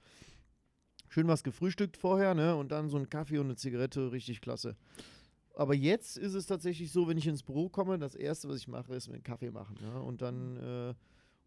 schön 1.09 1.29
was 1.29 1.43
gefrühstückt 1.43 1.97
vorher, 1.97 2.35
ne? 2.35 2.57
Und 2.57 2.73
dann 2.73 2.89
so 2.89 2.97
ein 2.97 3.09
Kaffee 3.09 3.39
und 3.39 3.47
eine 3.47 3.57
Zigarette, 3.57 4.13
richtig 4.13 4.41
klasse. 4.41 4.77
Aber 5.55 5.75
jetzt 5.75 6.17
ist 6.17 6.35
es 6.35 6.47
tatsächlich 6.47 6.93
so, 6.93 7.09
wenn 7.09 7.19
ich 7.19 7.27
ins 7.27 7.43
Büro 7.43 7.69
komme, 7.69 7.99
das 7.99 8.15
erste, 8.15 8.49
was 8.49 8.59
ich 8.59 8.69
mache, 8.69 8.95
ist 8.95 9.09
mir 9.09 9.15
einen 9.15 9.25
Kaffee 9.25 9.51
machen. 9.51 9.77
Ja? 9.83 9.99
Und 9.99 10.23
dann 10.23 10.57
äh, 10.57 10.95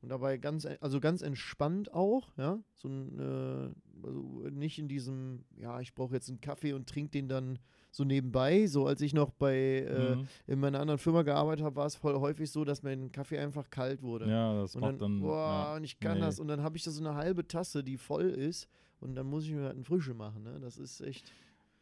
und 0.01 0.09
dabei 0.09 0.37
ganz, 0.37 0.65
also 0.79 0.99
ganz 0.99 1.21
entspannt 1.21 1.93
auch, 1.93 2.31
ja. 2.37 2.59
So 2.73 2.87
ein, 2.89 3.19
äh, 3.19 4.05
also 4.05 4.49
nicht 4.49 4.79
in 4.79 4.87
diesem, 4.87 5.45
ja, 5.57 5.79
ich 5.79 5.93
brauche 5.93 6.15
jetzt 6.15 6.29
einen 6.29 6.41
Kaffee 6.41 6.73
und 6.73 6.89
trinke 6.89 7.11
den 7.11 7.27
dann 7.27 7.59
so 7.91 8.03
nebenbei. 8.03 8.65
So 8.67 8.87
als 8.87 9.01
ich 9.01 9.13
noch 9.13 9.31
bei 9.31 9.85
äh, 9.87 10.15
Mhm. 10.15 10.27
in 10.47 10.59
meiner 10.59 10.79
anderen 10.79 10.97
Firma 10.97 11.21
gearbeitet 11.23 11.63
habe, 11.65 11.75
war 11.75 11.85
es 11.85 11.95
voll 11.95 12.15
häufig 12.19 12.49
so, 12.49 12.63
dass 12.65 12.81
mein 12.83 13.11
Kaffee 13.11 13.37
einfach 13.37 13.69
kalt 13.69 14.01
wurde. 14.01 14.27
ja, 14.29 14.61
das 14.61 14.75
Und 14.75 14.81
macht 14.81 14.93
dann, 14.93 14.99
dann. 14.99 15.19
boah, 15.19 15.35
ja. 15.71 15.75
und 15.75 15.83
ich 15.83 15.99
kann 15.99 16.15
nee. 16.19 16.21
das. 16.25 16.39
Und 16.39 16.47
dann 16.47 16.61
habe 16.63 16.77
ich 16.77 16.83
da 16.83 16.91
so 16.91 17.03
eine 17.05 17.15
halbe 17.15 17.47
Tasse, 17.47 17.83
die 17.83 17.97
voll 17.97 18.29
ist. 18.29 18.67
Und 18.99 19.15
dann 19.15 19.27
muss 19.27 19.45
ich 19.45 19.51
mir 19.51 19.63
halt 19.63 19.73
einen 19.75 19.83
Frische 19.83 20.13
machen. 20.13 20.43
Ne? 20.43 20.59
Das 20.61 20.77
ist 20.77 21.01
echt. 21.01 21.31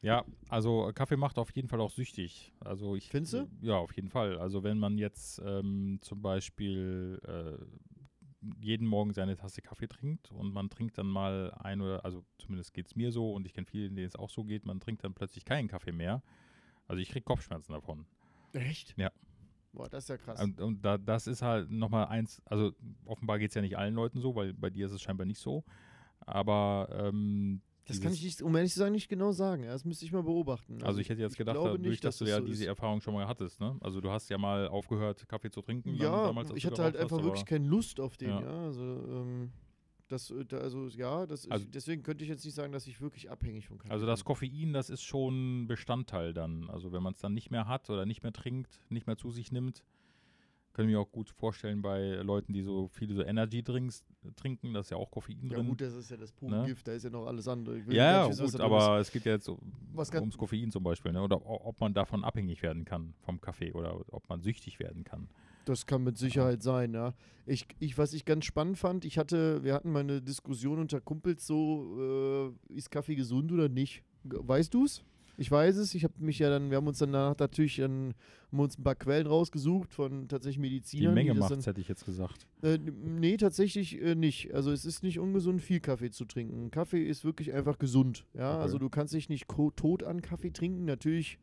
Ja, 0.02 0.24
also 0.48 0.90
Kaffee 0.96 1.18
macht 1.18 1.38
auf 1.38 1.52
jeden 1.52 1.68
Fall 1.68 1.82
auch 1.82 1.92
süchtig. 1.92 2.54
Also 2.62 2.96
ich, 2.96 3.10
Findest 3.10 3.34
du? 3.34 3.48
Ja, 3.62 3.76
auf 3.76 3.94
jeden 3.98 4.08
Fall. 4.10 4.38
Also 4.40 4.64
wenn 4.64 4.78
man 4.80 4.98
jetzt 4.98 5.42
ähm, 5.46 6.00
zum 6.02 6.22
Beispiel 6.22 7.20
äh, 7.28 7.62
jeden 8.62 8.88
Morgen 8.88 9.14
seine 9.14 9.36
Tasse 9.36 9.62
Kaffee 9.62 9.88
trinkt 9.88 10.32
und 10.32 10.54
man 10.54 10.70
trinkt 10.70 10.98
dann 10.98 11.08
mal 11.08 11.52
ein 11.60 11.82
oder, 11.82 12.06
also 12.06 12.24
zumindest 12.38 12.74
geht 12.74 12.88
es 12.88 12.96
mir 12.96 13.12
so 13.12 13.34
und 13.34 13.46
ich 13.46 13.54
kenne 13.54 13.66
viele, 13.66 13.90
denen 13.90 14.08
es 14.08 14.16
auch 14.16 14.30
so 14.30 14.44
geht, 14.44 14.66
man 14.66 14.80
trinkt 14.80 15.04
dann 15.04 15.14
plötzlich 15.14 15.46
keinen 15.46 15.68
Kaffee 15.68 15.92
mehr. 15.92 16.22
Also 16.88 17.02
ich 17.02 17.10
kriege 17.10 17.24
Kopfschmerzen 17.24 17.74
davon. 17.74 18.06
Echt? 18.54 18.96
Ja. 18.98 19.12
Boah, 19.74 19.90
das 19.90 20.06
ist 20.06 20.10
ja 20.10 20.18
krass. 20.18 20.42
Und, 20.42 20.60
und 20.62 20.84
da, 20.84 20.98
das 20.98 21.28
ist 21.28 21.42
halt 21.42 21.70
nochmal 21.70 22.08
eins, 22.08 22.42
also 22.46 22.74
offenbar 23.06 23.40
geht 23.40 23.52
es 23.52 23.56
ja 23.56 23.62
nicht 23.62 23.78
allen 23.78 23.94
Leuten 23.94 24.20
so, 24.20 24.36
weil 24.36 24.54
bei 24.54 24.70
dir 24.70 24.88
ist 24.88 24.94
es 24.94 25.02
scheinbar 25.02 25.26
nicht 25.26 25.40
so. 25.40 25.64
Aber 26.22 26.90
ähm, 26.92 27.62
das 27.90 28.02
kann 28.02 28.14
ich 28.14 28.24
nicht, 28.24 28.42
um 28.42 28.56
ehrlich 28.56 28.72
zu 28.72 28.80
sagen, 28.80 28.94
nicht 28.94 29.10
genau 29.10 29.32
sagen. 29.32 29.64
Das 29.64 29.84
müsste 29.84 30.06
ich 30.06 30.12
mal 30.12 30.24
beobachten. 30.24 30.82
Also 30.84 31.00
ich 31.00 31.10
hätte 31.10 31.22
jetzt 31.22 31.38
gedacht, 31.38 31.58
dadurch, 31.58 31.80
nicht, 31.80 32.04
dass, 32.04 32.18
dass 32.18 32.26
du 32.28 32.32
ja 32.32 32.40
so 32.40 32.46
diese 32.46 32.64
ist. 32.64 32.68
Erfahrung 32.70 33.02
schon 33.02 33.14
mal 33.14 33.28
hattest, 33.28 33.60
ne? 33.60 33.78
Also 33.82 34.00
du 34.02 34.10
hast 34.10 34.30
ja 34.30 34.38
mal 34.38 34.68
aufgehört, 34.68 35.28
Kaffee 35.28 35.52
zu 35.52 35.62
trinken. 35.62 35.94
Ja, 35.96 36.28
damals, 36.28 36.50
als 36.50 36.58
ich 36.58 36.66
hatte 36.66 36.82
halt 36.82 36.96
einfach 36.96 37.18
hast, 37.18 37.26
wirklich 37.26 37.46
keine 37.46 37.68
Lust 37.68 38.00
auf 38.00 38.16
den, 38.18 38.30
ja. 38.30 38.42
Ja. 38.42 38.62
Also, 38.66 38.84
ähm, 38.84 39.52
das, 40.08 40.32
äh, 40.32 40.46
also 40.56 40.88
ja, 40.88 41.26
das 41.28 41.50
Also- 41.50 41.66
ich, 41.66 41.72
deswegen 41.72 42.02
könnte 42.04 42.24
ich 42.24 42.30
jetzt 42.30 42.44
nicht 42.46 42.56
sagen, 42.56 42.72
dass 42.74 42.88
ich 42.88 43.00
wirklich 43.02 43.30
abhängig 43.30 43.68
von 43.68 43.78
Kaffee 43.78 43.92
Also 43.92 44.06
das. 44.06 44.24
Koffein, 44.24 44.74
das 44.74 44.90
ist 44.90 45.04
schon 45.04 45.68
Bestandteil 45.68 46.34
dann. 46.34 46.70
Also 46.70 46.92
wenn 46.92 47.04
man 47.04 47.14
es 47.14 47.20
dann 47.20 47.34
nicht 47.34 47.52
mehr 47.52 47.68
hat 47.68 47.90
oder 47.90 48.06
nicht 48.06 48.24
mehr 48.24 48.34
trinkt, 48.34 48.82
nicht 48.90 49.06
mehr 49.08 49.18
zu 49.18 49.30
sich 49.32 49.52
nimmt, 49.52 49.84
können 50.74 50.90
wir 50.90 51.00
auch 51.00 51.12
gut 51.12 51.30
vorstellen 51.30 51.82
bei 51.82 52.16
Leuten, 52.24 52.54
die 52.54 52.62
so 52.62 52.88
viele 52.88 53.14
so 53.16 53.24
Energy-Drinks 53.24 54.06
trinken, 54.36 54.74
da 54.74 54.82
ist 54.82 54.92
ja 54.92 54.98
auch 54.98 55.12
Koffein 55.12 55.38
Ja 55.50 55.58
drin. 55.58 55.68
gut, 55.68 55.82
das 55.82 55.94
ist 55.94 56.12
ja 56.12 56.18
das 56.18 56.32
pure 56.32 56.52
Ne? 56.52 56.66
Gift, 56.66 56.88
da 56.88 56.94
ist 56.94 57.04
ja 57.04 57.10
noch 57.10 57.26
alles 57.26 57.48
andere. 57.48 57.80
Ja, 57.90 57.94
ja, 58.24 58.30
wissen, 58.30 58.46
gut, 58.46 58.60
aber 58.62 59.00
es 59.00 59.12
geht 59.12 59.26
ja 59.26 59.34
jetzt 59.34 59.50
ums 59.50 60.38
Koffein 60.38 60.72
zum 60.72 60.84
Beispiel, 60.84 61.12
ne? 61.12 61.22
Oder 61.22 61.46
ob 61.46 61.80
man 61.80 61.94
davon 61.94 62.24
abhängig 62.24 62.62
werden 62.62 62.86
kann 62.86 63.14
vom 63.22 63.42
Kaffee 63.42 63.74
oder 63.74 64.00
ob 64.12 64.28
man 64.30 64.42
süchtig 64.42 64.80
werden 64.80 65.04
kann. 65.04 65.28
Das 65.66 65.86
kann 65.86 66.04
mit 66.04 66.18
Sicherheit 66.18 66.64
sein, 66.64 66.94
ja. 66.94 67.14
Ich, 67.46 67.68
ich, 67.80 67.98
was 67.98 68.14
ich 68.14 68.26
ganz 68.26 68.46
spannend 68.46 68.78
fand, 68.78 69.06
ich 69.06 69.18
hatte, 69.18 69.64
wir 69.64 69.74
hatten 69.74 69.92
mal 69.92 70.00
eine 70.00 70.22
Diskussion 70.22 70.80
unter 70.80 71.02
Kumpels 71.02 71.46
so, 71.46 72.54
äh, 72.70 72.74
ist 72.76 72.90
Kaffee 72.90 73.16
gesund 73.16 73.52
oder 73.52 73.70
nicht? 73.70 74.04
Weißt 74.24 74.74
du's? 74.74 75.04
Ich 75.40 75.50
weiß 75.50 75.78
es. 75.78 75.96
Ich 75.96 76.04
habe 76.04 76.14
mich 76.20 76.38
ja 76.40 76.50
dann, 76.50 76.70
wir 76.70 76.78
haben 76.78 76.88
uns 76.88 76.98
dann 77.00 77.14
danach 77.14 77.38
natürlich 77.40 77.78
dann, 77.78 78.14
haben 78.52 78.60
uns 78.60 78.78
ein 78.78 78.84
paar 78.84 78.96
Quellen 78.96 79.26
rausgesucht 79.26 79.94
von 79.94 80.28
tatsächlich 80.28 80.58
Die 80.58 80.62
Medizinern. 80.62 81.14
Menge 81.14 81.34
das 81.34 81.50
macht's, 81.50 81.66
hätte 81.66 81.80
ich 81.80 81.88
jetzt 81.88 82.06
gesagt. 82.06 82.46
Dann, 82.62 82.88
äh, 82.88 82.92
nee, 82.92 83.38
tatsächlich 83.38 84.02
äh, 84.02 84.16
nicht. 84.16 84.54
Also 84.54 84.72
es 84.72 84.84
ist 84.84 85.02
nicht 85.02 85.18
ungesund, 85.18 85.62
viel 85.62 85.80
Kaffee 85.80 86.12
zu 86.12 86.26
trinken. 86.26 86.72
Kaffee 86.72 87.04
ist 87.04 87.24
wirklich 87.24 87.54
einfach 87.54 87.80
gesund. 87.80 88.26
Ja, 88.34 88.54
Okay. 88.56 88.62
also 88.64 88.78
du 88.80 88.90
kannst 88.90 89.14
dich 89.14 89.30
nicht 89.30 89.48
tot 89.48 90.04
an 90.04 90.22
Kaffee 90.22 90.52
trinken. 90.52 90.84
Natürlich, 90.86 91.40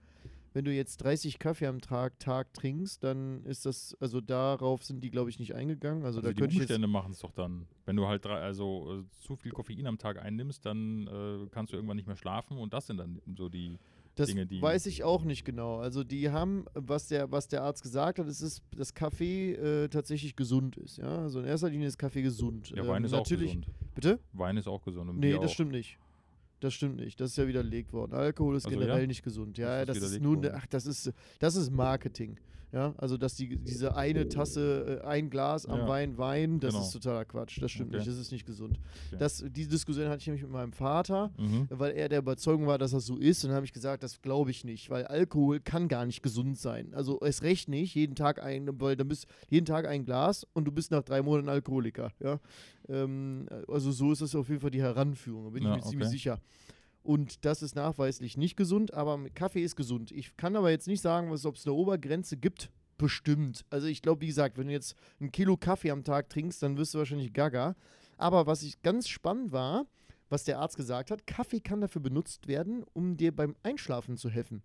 wenn 0.57 0.65
du 0.65 0.73
jetzt 0.73 0.97
30 1.05 1.39
Kaffee 1.39 1.67
am 1.67 1.83
Tag, 1.83 2.19
Tag 2.19 2.55
trinkst, 2.55 3.05
dann 3.05 3.45
ist 3.45 3.67
das, 3.67 3.95
also 4.01 4.23
darauf 4.23 4.83
sind 4.83 5.05
die, 5.05 5.11
glaube 5.11 5.29
ich, 5.29 5.39
nicht 5.39 5.55
eingegangen. 5.55 6.03
Also, 6.07 6.21
Also 6.21 6.29
da 6.31 6.33
die 6.33 6.41
könnte 6.41 6.57
Umstände 6.57 6.89
machen 6.89 7.13
es 7.13 7.19
doch 7.19 7.31
dann. 7.33 7.67
Wenn 7.85 7.95
du 7.97 8.07
halt 8.07 8.25
drei, 8.25 8.41
also 8.41 9.01
äh, 9.01 9.21
zu 9.21 9.37
viel 9.37 9.53
Koffein 9.53 9.87
am 9.87 9.99
Tag 9.99 10.19
einnimmst, 10.19 10.65
dann 10.65 11.07
äh, 11.09 11.47
kannst 11.51 11.73
du 11.75 11.77
irgendwann 11.77 11.97
nicht 11.99 12.07
mehr 12.07 12.17
schlafen 12.17 12.57
und 12.57 12.73
das 12.73 12.87
sind 12.87 12.97
dann 12.97 13.21
so 13.37 13.51
die. 13.51 13.79
Das 14.15 14.29
Dinge, 14.29 14.47
die- 14.47 14.63
weiß 14.63 14.87
ich 14.87 15.05
auch 15.05 15.25
nicht 15.25 15.45
genau. 15.45 15.77
Also 15.77 16.03
die 16.03 16.31
haben, 16.31 16.65
was 16.73 17.07
der, 17.09 17.31
was 17.31 17.49
der 17.49 17.63
Arzt 17.63 17.83
gesagt 17.83 18.19
hat, 18.19 18.27
es 18.27 18.41
ist, 18.41 18.63
dass 18.75 18.95
Kaffee 18.95 19.53
äh, 19.53 19.89
tatsächlich 19.89 20.37
gesund 20.37 20.79
ist. 20.79 20.97
Ja, 20.97 21.19
also 21.19 21.41
in 21.41 21.45
erster 21.45 21.69
Linie 21.69 21.87
ist 21.89 21.99
Kaffee 21.99 22.23
gesund. 22.23 22.71
Ja, 22.71 22.89
Wein 22.89 23.03
Ähm, 23.03 23.05
ist 23.05 23.13
auch 23.13 23.29
gesund. 23.29 23.67
Bitte? 23.95 24.19
Wein 24.33 24.57
ist 24.57 24.69
auch 24.69 24.83
gesund. 24.83 25.11
Und 25.11 25.19
Nee, 25.19 25.33
das 25.35 25.45
auch. 25.45 25.49
stimmt 25.53 25.73
nicht. 25.73 25.99
Das 26.61 26.73
stimmt 26.75 26.97
nicht. 26.97 27.21
Das 27.21 27.31
ist 27.31 27.37
ja 27.37 27.47
widerlegt 27.47 27.93
worden. 27.93 28.15
Alkohol 28.15 28.57
ist 28.57 28.67
Also 28.67 28.79
generell 28.79 29.03
ja? 29.03 29.07
nicht 29.07 29.23
gesund. 29.23 29.59
Das 29.59 29.63
Ja, 29.63 29.81
ist 29.83 29.89
das 29.89 30.11
ist 30.13 30.21
nun, 30.23 30.37
worden. 30.43 30.55
ach, 30.57 30.67
das 30.67 30.87
ist, 30.87 31.13
das 31.39 31.55
ist 31.57 31.71
Marketing. 31.71 32.39
Ja, 32.73 32.95
also 32.99 33.17
dass 33.17 33.37
die, 33.37 33.57
diese 33.57 33.97
eine 33.97 34.29
Tasse, 34.29 35.01
äh, 35.03 35.07
ein 35.07 35.31
Glas 35.31 35.67
am 35.67 35.79
Ja. 35.81 35.89
Wein 35.89 36.19
Wein, 36.19 36.59
das 36.61 36.75
Genau. 36.75 36.85
ist 36.85 36.91
totaler 36.93 37.25
Quatsch. 37.25 37.63
Das 37.63 37.71
stimmt 37.71 37.91
Okay. 37.91 37.99
nicht. 37.99 38.09
Das 38.09 38.19
ist 38.19 38.33
nicht 38.33 38.45
gesund. 38.45 38.79
Okay. 39.07 39.17
Das, 39.21 39.43
diese 39.49 39.71
Diskussion 39.71 40.09
hatte 40.09 40.19
ich 40.19 40.27
nämlich 40.27 40.43
mit 40.43 40.51
meinem 40.51 40.73
Vater 40.73 41.31
Mhm. 41.39 41.69
weil 41.71 41.93
er 41.93 42.09
der 42.09 42.19
Überzeugung 42.19 42.67
war, 42.67 42.77
dass 42.77 42.91
das 42.91 43.07
so 43.07 43.17
ist. 43.19 43.45
Und 43.45 43.51
dann 43.51 43.57
habe 43.57 43.67
ich 43.67 43.73
gesagt, 43.73 44.03
das 44.03 44.21
glaube 44.21 44.51
ich 44.51 44.65
nicht, 44.65 44.91
weil 44.91 45.05
Alkohol 45.07 45.61
kann 45.61 45.87
gar 45.89 46.05
nicht 46.05 46.23
gesund 46.23 46.59
sein. 46.59 46.93
Also 46.93 47.19
es 47.21 47.43
recht 47.43 47.69
nicht, 47.69 47.95
jeden 47.95 48.17
Tag 48.17 48.43
ein, 48.43 48.69
weil 48.81 48.97
dann 48.97 49.09
bist 49.09 49.27
jeden 49.49 49.65
Tag 49.65 49.87
ein 49.87 50.05
Glas 50.05 50.45
und 50.53 50.65
du 50.65 50.73
bist 50.73 50.91
nach 50.91 51.05
drei 51.05 51.23
Monaten 51.23 51.49
Alkoholiker. 51.49 52.11
Ja? 52.21 52.41
Ähm, 52.89 53.49
also 53.69 53.91
so 53.93 54.13
ist 54.13 54.23
das 54.23 54.35
auf 54.35 54.49
jeden 54.49 54.61
Fall 54.61 54.71
die 54.71 54.83
Heranführung, 54.83 55.45
da 55.45 55.51
bin 55.51 55.63
Ja, 55.63 55.71
ich 55.77 55.85
mir 55.85 55.91
ziemlich 55.91 56.07
okay. 56.09 56.17
sicher. 56.17 56.41
Und 57.03 57.45
das 57.45 57.63
ist 57.63 57.77
nachweislich 57.77 58.37
nicht 58.37 58.57
gesund, 58.57 58.93
aber 58.93 59.19
Kaffee 59.31 59.63
ist 59.63 59.77
gesund. 59.77 60.11
Ich 60.11 60.37
kann 60.37 60.57
aber 60.57 60.71
jetzt 60.71 60.89
nicht 60.89 61.01
sagen, 61.01 61.31
ob 61.31 61.55
es 61.55 61.67
eine 61.67 61.75
Obergrenze 61.75 62.37
gibt. 62.37 62.71
Bestimmt. 62.99 63.65
Also 63.71 63.87
ich 63.87 64.03
glaube, 64.03 64.23
wie 64.23 64.27
gesagt, 64.27 64.59
wenn 64.59 64.67
du 64.67 64.73
jetzt 64.73 64.97
ein 65.21 65.31
Kilo 65.31 65.57
Kaffee 65.57 65.91
am 65.91 66.03
Tag 66.03 66.31
trinkst, 66.31 66.63
dann 66.63 66.77
wirst 66.79 66.95
du 66.95 66.99
wahrscheinlich 66.99 67.33
gaga. 67.33 67.77
Aber 68.17 68.47
was 68.47 68.63
ich 68.63 68.83
ganz 68.83 69.09
spannend 69.09 69.53
war, 69.53 69.87
was 70.29 70.45
der 70.45 70.59
Arzt 70.59 70.77
gesagt 70.77 71.11
hat, 71.11 71.27
Kaffee 71.27 71.61
kann 71.61 71.81
dafür 71.81 72.03
benutzt 72.03 72.49
werden, 72.49 72.85
um 72.95 73.17
dir 73.17 73.35
beim 73.35 73.55
Einschlafen 73.63 74.17
zu 74.17 74.31
helfen. 74.31 74.63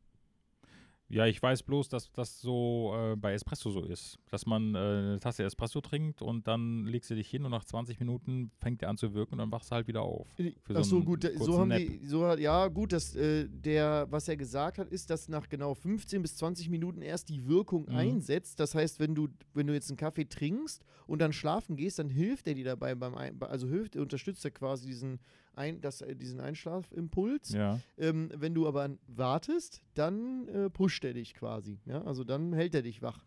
Ja, 1.12 1.26
ich 1.26 1.42
weiß 1.44 1.64
bloß, 1.64 1.90
dass 1.90 2.10
das 2.14 2.40
so 2.40 2.94
äh, 2.96 3.16
bei 3.18 3.34
Espresso 3.34 3.70
so 3.70 3.84
ist. 3.84 4.18
Dass 4.30 4.46
man 4.46 4.76
äh, 4.76 4.78
eine 4.78 5.20
Tasse 5.20 5.44
Espresso 5.44 5.82
trinkt 5.82 6.22
und 6.22 6.48
dann 6.48 6.86
legst 6.86 7.10
du 7.10 7.16
dich 7.16 7.30
hin 7.30 7.44
und 7.44 7.52
nach 7.52 7.66
20 7.66 8.00
Minuten 8.00 8.50
fängt 8.60 8.82
der 8.82 8.90
an 8.90 8.98
zu 8.98 9.14
wirken 9.14 9.34
und 9.34 9.40
dann 9.40 9.52
wachst 9.52 9.72
du 9.72 9.76
halt 9.76 9.88
wieder 9.88 10.04
auf. 10.04 10.28
Für 10.64 10.78
Ach 10.78 10.84
so, 10.86 10.98
einen 10.98 11.06
gut, 11.06 11.30
so 11.38 11.60
haben 11.60 11.68
Nap. 11.68 11.80
die, 11.80 12.06
so 12.06 12.26
hat, 12.26 12.40
ja 12.40 12.68
gut, 12.70 12.94
dass 12.94 13.14
äh, 13.16 13.48
der, 13.50 14.08
was 14.10 14.30
er 14.30 14.38
gesagt 14.38 14.78
hat, 14.78 14.88
ist, 14.88 15.10
dass 15.10 15.28
nach 15.28 15.50
genau 15.50 15.74
15 15.74 16.22
bis 16.22 16.38
20 16.38 16.70
Minuten 16.70 17.02
erst 17.02 17.28
die 17.28 17.46
Wirkung 17.46 17.88
Mhm. 17.90 17.96
einsetzt. 17.96 18.60
Das 18.62 18.74
heißt, 18.74 19.00
wenn 19.02 19.14
du, 19.14 19.28
wenn 19.54 19.68
du 19.68 19.74
jetzt 19.74 19.90
einen 19.90 19.98
Kaffee 19.98 20.26
trinkst 20.26 20.86
und 21.08 21.20
dann 21.20 21.34
schlafen 21.34 21.76
gehst, 21.76 22.00
dann 22.00 22.10
hilft 22.10 22.48
er 22.48 22.54
dir 22.54 22.64
dabei 22.66 22.96
beim, 22.96 23.16
also 23.42 23.68
hilft, 23.68 23.98
unterstützt 23.98 24.46
er 24.46 24.52
quasi 24.52 24.88
diesen, 24.88 25.20
ein, 25.56 25.82
das, 25.82 26.02
äh, 26.02 26.16
diesen 26.16 26.40
Einschlafimpuls. 26.40 27.54
Ja. 27.54 27.80
Ähm, 27.98 28.30
wenn 28.36 28.54
du 28.54 28.68
aber 28.68 28.90
wartest, 29.08 29.82
dann 29.94 30.48
äh, 30.48 30.70
pusht 30.70 31.04
er 31.04 31.14
dich 31.14 31.34
quasi. 31.34 31.80
Ja? 31.86 32.04
Also 32.04 32.24
dann 32.24 32.54
hält 32.54 32.76
er 32.76 32.82
dich 32.82 33.02
wach. 33.02 33.26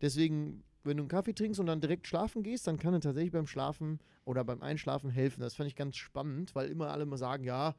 Deswegen, 0.00 0.62
wenn 0.82 0.96
du 0.96 1.02
einen 1.02 1.08
Kaffee 1.08 1.34
trinkst 1.34 1.60
und 1.60 1.66
dann 1.66 1.80
direkt 1.80 2.06
schlafen 2.06 2.42
gehst, 2.42 2.66
dann 2.66 2.78
kann 2.78 2.94
er 2.94 3.00
tatsächlich 3.00 3.32
beim 3.32 3.46
Schlafen 3.46 4.00
oder 4.24 4.44
beim 4.44 4.62
Einschlafen 4.62 5.10
helfen. 5.10 5.40
Das 5.40 5.54
fand 5.54 5.68
ich 5.68 5.76
ganz 5.76 5.96
spannend, 5.96 6.54
weil 6.54 6.68
immer 6.68 6.90
alle 6.90 7.06
mal 7.06 7.16
sagen, 7.16 7.44
ja, 7.44 7.74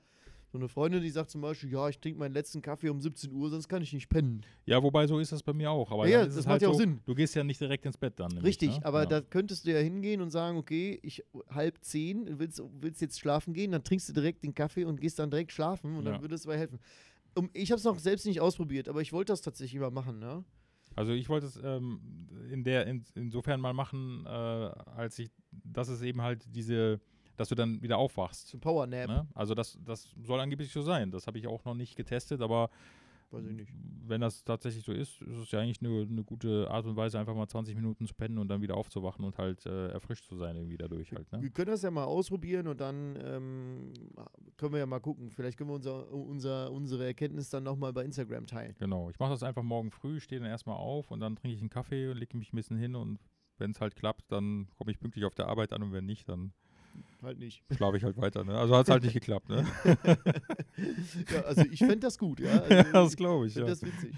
so 0.55 0.59
eine 0.59 0.69
Freundin, 0.69 1.01
die 1.03 1.09
sagt 1.09 1.29
zum 1.31 1.41
Beispiel, 1.41 1.69
ja, 1.69 1.89
ich 1.89 1.99
trinke 1.99 2.17
meinen 2.17 2.33
letzten 2.33 2.61
Kaffee 2.61 2.87
um 2.87 3.01
17 3.01 3.29
Uhr, 3.33 3.49
sonst 3.49 3.67
kann 3.67 3.81
ich 3.81 3.91
nicht 3.91 4.07
pennen. 4.07 4.39
ja, 4.65 4.81
wobei 4.81 5.05
so 5.05 5.19
ist 5.19 5.33
das 5.33 5.43
bei 5.43 5.51
mir 5.51 5.69
auch. 5.69 5.91
Aber 5.91 6.07
Ja, 6.07 6.19
dann 6.19 6.29
ist 6.29 6.37
das 6.37 6.45
macht 6.45 6.51
halt 6.53 6.61
ja 6.61 6.67
auch 6.69 6.73
so, 6.73 6.79
Sinn. 6.79 7.01
Du 7.05 7.13
gehst 7.13 7.35
ja 7.35 7.43
nicht 7.43 7.59
direkt 7.59 7.85
ins 7.85 7.97
Bett 7.97 8.13
dann. 8.17 8.29
nämlich, 8.29 8.45
Richtig, 8.45 8.69
ne? 8.79 8.85
aber 8.85 9.01
ja. 9.01 9.05
da 9.05 9.21
könntest 9.21 9.65
du 9.67 9.73
ja 9.73 9.79
hingehen 9.79 10.21
und 10.21 10.29
sagen, 10.29 10.57
okay, 10.57 10.97
ich 11.03 11.25
halb 11.49 11.83
zehn, 11.83 12.39
willst, 12.39 12.63
willst 12.79 13.01
jetzt 13.01 13.19
schlafen 13.19 13.53
gehen, 13.53 13.71
dann 13.73 13.83
trinkst 13.83 14.07
du 14.07 14.13
direkt 14.13 14.43
den 14.45 14.53
Kaffee 14.53 14.85
und 14.85 15.01
gehst 15.01 15.19
dann 15.19 15.29
direkt 15.29 15.51
schlafen 15.51 15.97
und 15.97 16.05
dann 16.05 16.15
Ja. 16.15 16.21
würde 16.21 16.35
es 16.35 16.43
dabei 16.43 16.57
helfen. 16.57 16.79
Um, 17.37 17.49
ich 17.51 17.69
habe 17.71 17.79
es 17.79 17.83
noch 17.83 17.99
selbst 17.99 18.25
nicht 18.25 18.39
ausprobiert, 18.39 18.87
aber 18.87 19.01
ich 19.01 19.11
wollte 19.11 19.33
das 19.33 19.41
tatsächlich 19.41 19.81
mal 19.81 19.91
machen, 19.91 20.19
ne? 20.19 20.45
Also 20.95 21.11
ich 21.11 21.27
wollte 21.27 21.47
es 21.47 21.59
ähm, 21.61 21.99
in 22.49 22.63
der 22.63 22.87
in, 22.87 23.03
insofern 23.15 23.59
mal 23.59 23.73
machen, 23.73 24.23
äh, 24.25 24.29
als 24.29 25.19
ich, 25.19 25.29
dass 25.51 25.89
es 25.89 26.01
eben 26.01 26.21
halt 26.21 26.45
diese, 26.55 27.01
dass 27.37 27.49
du 27.49 27.55
dann 27.55 27.81
wieder 27.81 27.97
aufwachst. 27.97 28.47
Zum 28.47 28.59
Powernap, 28.59 29.07
Ne? 29.07 29.27
Also 29.33 29.53
das, 29.53 29.77
das 29.85 30.09
soll 30.23 30.39
angeblich 30.39 30.71
so 30.71 30.81
sein. 30.81 31.11
Das 31.11 31.27
habe 31.27 31.37
ich 31.37 31.47
auch 31.47 31.63
noch 31.65 31.75
nicht 31.75 31.95
getestet, 31.95 32.41
aber 32.41 32.69
wenn 33.31 34.21
das 34.21 34.43
tatsächlich 34.43 34.83
so 34.85 34.91
ist, 34.91 35.21
ist 35.21 35.37
es 35.37 35.51
ja 35.51 35.59
eigentlich 35.59 35.81
eine, 35.81 36.03
eine 36.03 36.23
gute 36.23 36.69
Art 36.69 36.85
und 36.85 36.95
Weise, 36.95 37.19
einfach 37.19 37.35
mal 37.35 37.47
20 37.47 37.75
Minuten 37.75 38.07
zu 38.07 38.13
pennen 38.13 38.37
und 38.37 38.47
dann 38.47 38.61
wieder 38.61 38.77
aufzuwachen 38.77 39.25
und 39.25 39.37
halt 39.37 39.65
äh, 39.65 39.89
erfrischt 39.89 40.25
zu 40.25 40.37
sein 40.37 40.55
irgendwie 40.55 40.77
dadurch 40.77 41.11
halt. 41.11 41.31
Ne? 41.31 41.41
Wir 41.41 41.49
können 41.49 41.71
das 41.71 41.81
ja 41.81 41.91
mal 41.91 42.03
ausprobieren 42.03 42.67
und 42.67 42.79
dann 42.79 43.17
ähm, 43.21 43.93
können 44.57 44.73
wir 44.73 44.79
ja 44.79 44.85
mal 44.85 44.99
gucken. 44.99 45.31
Vielleicht 45.31 45.57
können 45.57 45.69
wir 45.69 45.75
unser, 45.75 46.11
unser, 46.11 46.71
unsere 46.71 47.05
Erkenntnis 47.05 47.49
dann 47.49 47.63
nochmal 47.63 47.93
bei 47.93 48.03
Instagram 48.03 48.45
teilen. 48.45 48.75
Genau. 48.79 49.09
Ich 49.09 49.19
mache 49.19 49.31
das 49.31 49.43
einfach 49.43 49.63
morgen 49.63 49.91
früh, 49.91 50.19
stehe 50.19 50.39
dann 50.39 50.49
erstmal 50.49 50.77
auf 50.77 51.11
und 51.11 51.19
dann 51.19 51.35
trinke 51.35 51.55
ich 51.55 51.61
einen 51.61 51.69
Kaffee 51.69 52.09
und 52.09 52.17
lege 52.17 52.37
mich 52.37 52.53
ein 52.53 52.55
bisschen 52.55 52.77
hin 52.77 52.95
und 52.95 53.19
wenn 53.57 53.71
es 53.71 53.81
halt 53.81 53.95
klappt, 53.95 54.31
dann 54.31 54.67
komme 54.77 54.91
ich 54.91 54.99
pünktlich 54.99 55.25
auf 55.25 55.33
der 55.33 55.47
Arbeit 55.47 55.73
an 55.73 55.81
und 55.81 55.93
wenn 55.93 56.05
nicht, 56.05 56.27
dann 56.27 56.53
Halt 57.21 57.39
nicht. 57.39 57.63
schlafe 57.75 57.97
ich 57.97 58.03
halt 58.03 58.17
weiter. 58.17 58.43
Ne? 58.43 58.57
Also 58.57 58.75
hat 58.75 58.85
es 58.87 58.91
halt 58.91 59.03
nicht 59.03 59.13
geklappt. 59.13 59.49
Ne? 59.49 59.65
ja, 61.33 61.41
also 61.41 61.63
ich 61.71 61.79
fände 61.79 61.99
das 61.99 62.17
gut, 62.17 62.39
ja. 62.39 62.59
Also 62.61 62.73
ja, 62.73 62.83
das 62.91 63.11
ich 63.11 63.17
glaube 63.17 63.47
ich. 63.47 63.53
finde 63.53 63.69
Ja. 63.69 63.73
das 63.75 63.81
witzig. 63.83 64.15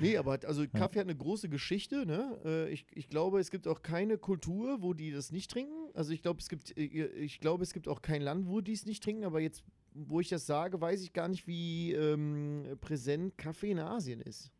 Nee, 0.00 0.16
aber 0.16 0.38
also 0.46 0.64
Kaffee 0.68 1.00
hat 1.00 1.06
eine 1.06 1.16
große 1.16 1.48
Geschichte, 1.48 2.04
ne? 2.06 2.38
Äh, 2.44 2.70
Ich, 2.72 2.84
ich 2.92 3.08
glaube, 3.08 3.40
es 3.40 3.50
gibt 3.50 3.66
auch 3.66 3.82
keine 3.82 4.18
Kultur, 4.18 4.82
wo 4.82 4.92
die 4.94 5.10
das 5.10 5.32
nicht 5.32 5.50
trinken. 5.50 5.88
Also 5.94 6.12
ich 6.12 6.22
glaube, 6.22 6.40
es 6.40 6.48
gibt, 6.48 6.76
äh, 6.76 6.82
ich 6.82 7.40
glaube, 7.40 7.62
es 7.62 7.72
gibt 7.72 7.88
auch 7.88 8.02
kein 8.02 8.22
Land, 8.22 8.46
wo 8.48 8.60
die 8.60 8.72
es 8.72 8.84
nicht 8.86 9.02
trinken, 9.02 9.24
aber 9.24 9.40
jetzt, 9.40 9.64
wo 9.94 10.20
ich 10.20 10.28
das 10.28 10.46
sage, 10.46 10.80
weiß 10.80 11.02
ich 11.02 11.12
gar 11.12 11.28
nicht, 11.28 11.46
wie 11.46 11.92
ähm, 11.94 12.64
präsent 12.80 13.36
Kaffee 13.38 13.70
in 13.70 13.78
Asien 13.78 14.20
ist. 14.20 14.50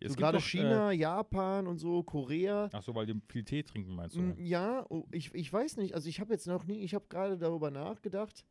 Gibt 0.00 0.16
gerade 0.16 0.38
Äh, 0.38 0.40
China, 0.40 0.92
Japan 0.92 1.66
und 1.66 1.78
so, 1.78 2.02
Korea. 2.02 2.68
ach 2.72 2.82
so, 2.82 2.94
weil 2.94 3.06
die 3.06 3.20
viel 3.28 3.44
Tee 3.44 3.62
trinken, 3.62 3.94
meinst 3.94 4.14
du? 4.14 4.20
Mm, 4.20 4.34
Ja, 4.38 4.86
oh, 4.90 5.04
ich, 5.10 5.34
ich 5.34 5.52
weiß 5.52 5.76
nicht. 5.78 5.94
Also 5.94 6.08
ich 6.08 6.20
habe 6.20 6.32
jetzt 6.32 6.46
noch 6.46 6.64
nie, 6.64 6.84
ich 6.84 6.94
habe 6.94 7.06
gerade 7.08 7.36
darüber 7.36 7.70
nachgedacht, 7.70 8.44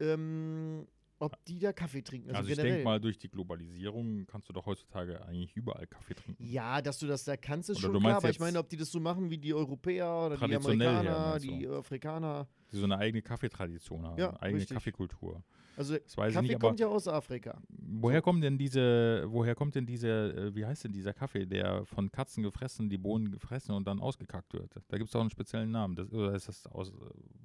ähm, 0.00 0.86
ob 1.20 1.44
die 1.46 1.58
da 1.58 1.72
Kaffee 1.72 2.02
trinken. 2.02 2.28
Also, 2.30 2.38
Also, 2.40 2.50
ich 2.50 2.56
denke 2.58 2.84
mal, 2.84 3.00
durch 3.00 3.18
die 3.18 3.28
Globalisierung 3.28 4.26
kannst 4.26 4.48
du 4.48 4.52
doch 4.52 4.66
heutzutage 4.66 5.24
eigentlich 5.24 5.54
überall 5.56 5.86
Kaffee 5.86 6.14
trinken. 6.14 6.44
Ja, 6.44 6.80
dass 6.80 6.98
du 6.98 7.06
das 7.06 7.24
da 7.24 7.36
kannst, 7.36 7.70
ist 7.70 7.78
Oder 7.78 7.92
schon 7.92 8.00
klar, 8.02 8.16
aber 8.16 8.30
ich 8.30 8.38
meine, 8.40 8.58
ob 8.58 8.68
die 8.68 8.76
das 8.76 8.90
so 8.90 9.00
machen 9.00 9.28
wie 9.30 9.38
die 9.38 9.52
Europäer 9.54 10.26
oder 10.26 10.36
die 10.36 10.46
her, 10.46 10.56
Amerikaner, 10.58 11.38
du? 11.40 11.46
die 11.46 11.66
Afrikaner. 11.68 12.48
Die 12.70 12.76
so 12.76 12.84
eine 12.84 12.98
eigene 12.98 13.22
Kaffeetradition 13.22 14.04
haben, 14.06 14.18
Ja, 14.18 14.30
eine 14.30 14.42
eigene 14.42 14.60
richtig. 14.60 14.74
Kaffeekultur. 14.76 15.42
Also 15.78 15.94
Das 15.96 16.16
Kaffee 16.16 16.40
nicht, 16.42 16.58
kommt 16.60 16.80
ja 16.80 16.88
aus 16.88 17.06
Afrika. 17.06 17.60
woher 17.68 18.20
kommen 18.20 18.40
denn 18.40 18.58
diese, 18.58 19.24
woher 19.28 19.54
kommt 19.54 19.76
denn 19.76 19.86
diese, 19.86 20.08
äh, 20.08 20.54
wie 20.54 20.66
heißt 20.66 20.82
denn 20.84 20.92
dieser 20.92 21.12
Kaffee, 21.14 21.46
der 21.46 21.84
von 21.84 22.10
Katzen 22.10 22.42
gefressen, 22.42 22.88
die 22.90 22.98
Bohnen 22.98 23.30
gefressen 23.30 23.74
und 23.76 23.86
dann 23.86 24.00
ausgekackt 24.00 24.52
wird? 24.54 24.74
Da 24.88 24.98
gibt 24.98 25.08
es 25.08 25.14
auch 25.14 25.20
einen 25.20 25.30
speziellen 25.30 25.70
Namen. 25.70 25.94
Das, 25.94 26.10
oder 26.12 26.34
ist 26.34 26.48
das 26.48 26.66
aus, 26.66 26.90
äh, 26.90 26.94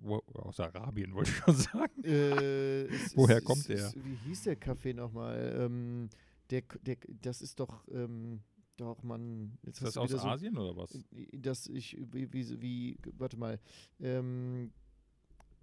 wo, 0.01 0.15
aus 0.33 0.59
Arabien, 0.59 1.13
wollte 1.13 1.29
ich 1.29 1.37
schon 1.37 1.55
sagen? 1.55 2.03
Äh, 2.03 2.85
es- 2.85 3.15
Woher 3.15 3.37
es- 3.37 3.43
kommt 3.43 3.59
es- 3.69 3.93
der? 3.93 4.03
Wie 4.03 4.15
hieß 4.15 4.43
der 4.43 4.55
Kaffee 4.55 4.93
nochmal? 4.95 5.55
Ähm, 5.59 6.09
der, 6.49 6.63
der, 6.81 6.97
das 7.21 7.41
ist 7.43 7.59
doch, 7.59 7.87
ähm, 7.89 8.41
doch, 8.77 9.03
Mann. 9.03 9.59
Jetzt 9.63 9.77
Ist 9.77 9.89
das 9.89 9.97
aus 9.97 10.09
wieder 10.09 10.19
so- 10.19 10.27
Asien 10.27 10.57
oder 10.57 10.75
was? 10.75 10.97
dass 11.33 11.67
ich, 11.67 11.95
wie, 12.11 12.33
wie, 12.33 12.59
wie 12.61 12.97
warte 13.17 13.37
mal, 13.37 13.59
ähm, 13.99 14.71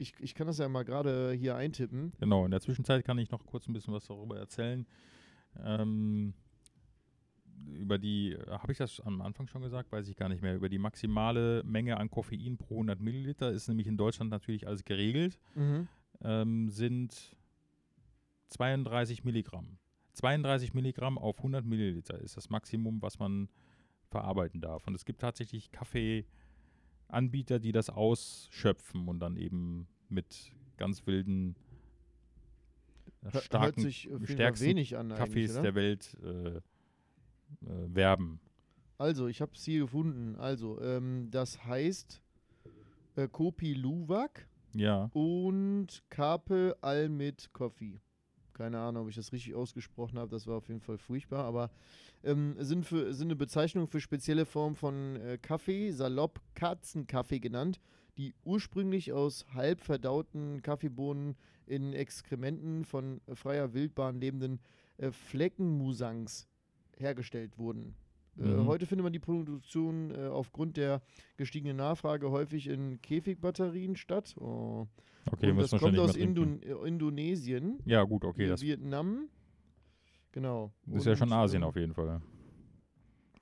ich, 0.00 0.14
ich 0.19 0.35
kann 0.35 0.47
das 0.47 0.59
ja 0.59 0.69
mal 0.69 0.85
gerade 0.85 1.33
hier 1.33 1.57
eintippen. 1.57 2.12
Genau, 2.19 2.45
in 2.45 2.50
der 2.50 2.61
Zwischenzeit 2.61 3.04
kann 3.04 3.19
ich 3.19 3.30
noch 3.30 3.45
kurz 3.47 3.69
ein 3.69 3.73
bisschen 3.73 3.92
was 3.95 4.07
darüber 4.07 4.38
erzählen. 4.38 4.87
Ähm, 5.62 6.35
über 7.78 7.99
die, 7.99 8.37
habe 8.49 8.73
ich 8.73 8.78
das 8.78 9.00
am 9.00 9.21
Anfang 9.21 9.47
schon 9.47 9.62
gesagt? 9.62 9.92
Weiß 9.92 10.09
ich 10.09 10.16
gar 10.16 10.28
nicht 10.28 10.42
mehr. 10.42 10.54
Über 10.57 10.69
die 10.69 10.78
maximale 10.78 11.62
Menge 11.64 11.99
an 11.99 12.11
Koffein 12.11 12.57
pro 12.57 12.76
100 12.76 13.00
Milliliter 13.00 13.50
ist 13.50 13.69
nämlich 13.69 13.87
in 13.87 13.97
Deutschland 13.97 14.30
natürlich 14.30 14.66
alles 14.66 14.85
geregelt. 14.85 15.38
ähm, 16.23 16.69
sind 16.71 17.37
32 18.49 19.25
Milligramm. 19.25 19.78
32 20.14 20.75
Milligramm 20.75 21.19
auf 21.19 21.38
100 21.38 21.64
Milliliter 21.64 22.19
ist 22.19 22.37
das 22.37 22.50
Maximum, 22.50 23.00
was 23.00 23.19
man 23.19 23.49
verarbeiten 24.09 24.61
darf. 24.61 24.87
Und 24.87 24.95
es 24.95 25.04
gibt 25.04 25.21
tatsächlich 25.21 25.71
Kaffeeanbieter, 27.11 27.59
die 27.59 27.73
das 27.73 27.90
ausschöpfen 27.90 29.09
und 29.09 29.21
dann 29.21 29.37
eben 29.37 29.87
mit 30.09 30.52
ganz 30.76 31.07
wilden, 31.07 31.57
äh, 33.23 33.33
Hört 33.33 33.45
starken 33.45 33.81
sich 33.83 34.09
Fall 34.09 34.26
stärksten 34.26 34.67
wenig 34.67 34.97
an 34.97 35.11
Kaffees 35.11 35.52
oder? 35.55 35.62
der 35.62 35.75
Welt 35.75 36.17
äh, 36.23 36.57
äh, 36.57 36.61
werben. 37.62 38.40
Also, 38.99 39.29
ich 39.29 39.40
habe 39.40 39.52
es 39.55 39.64
hier 39.64 39.81
gefunden. 39.81 40.37
Also, 40.37 40.81
ähm, 40.81 41.29
das 41.31 41.64
heißt 41.64 42.21
äh, 43.17 43.29
Kopi 43.29 43.75
Luwak 43.75 44.47
Ja, 44.75 45.11
und 45.12 46.02
Carpe 46.11 46.76
Almit 46.81 47.50
Coffee. 47.52 48.00
Keine 48.52 48.79
Ahnung, 48.79 49.05
ob 49.05 49.09
ich 49.09 49.17
das 49.17 49.33
richtig 49.33 49.55
ausgesprochen 49.55 50.19
habe. 50.19 50.31
Das 50.31 50.47
war 50.47 50.57
auf 50.57 50.69
jeden 50.69 50.83
Fall 50.83 50.99
furchtbar. 50.99 51.45
Aber 51.47 51.71
ähm, 52.25 52.55
sind, 52.59 52.85
für, 52.87 53.12
sind 53.15 53.29
eine 53.29 53.37
Bezeichnung 53.37 53.87
für 53.89 54.00
spezielle 54.00 54.45
Formen 54.47 54.77
von 54.77 55.17
äh, 55.17 55.39
Kaffee, 55.41 55.91
salopp 55.91 56.41
Katzenkaffee 56.55 57.41
genannt, 57.41 57.81
die 58.19 58.35
ursprünglich 58.45 59.12
aus 59.12 59.47
halb 59.55 59.81
verdauten 59.81 60.62
Kaffeebohnen 60.62 61.37
in 61.67 61.93
Exkrementen 61.93 62.85
von 62.85 63.21
äh, 63.27 63.35
freier 63.35 63.73
Wildbahn 63.75 64.21
lebenden 64.21 64.61
äh, 64.99 65.11
Fleckenmusangs 65.11 66.49
hergestellt 66.97 67.59
wurden. 67.59 67.95
Äh, 68.39 68.43
Mhm. 68.43 68.67
heute 68.67 68.87
findet 68.87 69.03
man 69.05 69.12
die 69.12 69.19
Produktion 69.19 70.12
äh, 70.12 70.27
aufgrund 70.29 70.77
der 70.77 71.03
gestiegenen 71.37 71.77
Nachfrage 71.77 72.31
häufig 72.31 72.69
in 72.69 73.00
Käfigbatterien 73.03 73.97
statt. 73.97 74.35
Oh. 74.39 74.87
okay, 75.33 75.50
Und 75.50 75.59
das 75.59 75.71
kommt 75.71 75.99
aus. 75.99 76.17
Indon 76.17 76.62
äh, 76.62 76.73
Indonesien, 76.87 77.81
Ja, 77.85 78.03
gut, 78.05 78.25
okay, 78.25 78.55
Vietnam. 78.61 79.29
Genau. 80.33 80.73
ist 80.93 81.07
ja 81.07 81.17
schon 81.17 81.33
Asien 81.33 81.63
ähm, 81.63 81.69
auf 81.69 81.77
jeden 81.77 81.95
Fall. 81.95 82.21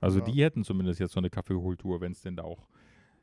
Also 0.01 0.19
ja. 0.19 0.25
die 0.25 0.43
hätten 0.43 0.63
zumindest 0.63 0.99
jetzt 0.99 1.13
so 1.13 1.19
eine 1.19 1.29
Kaffeekultur, 1.29 1.99
wenn 2.01 2.13
es 2.13 2.21
denn 2.21 2.35
da 2.35 2.43
auch. 2.43 2.67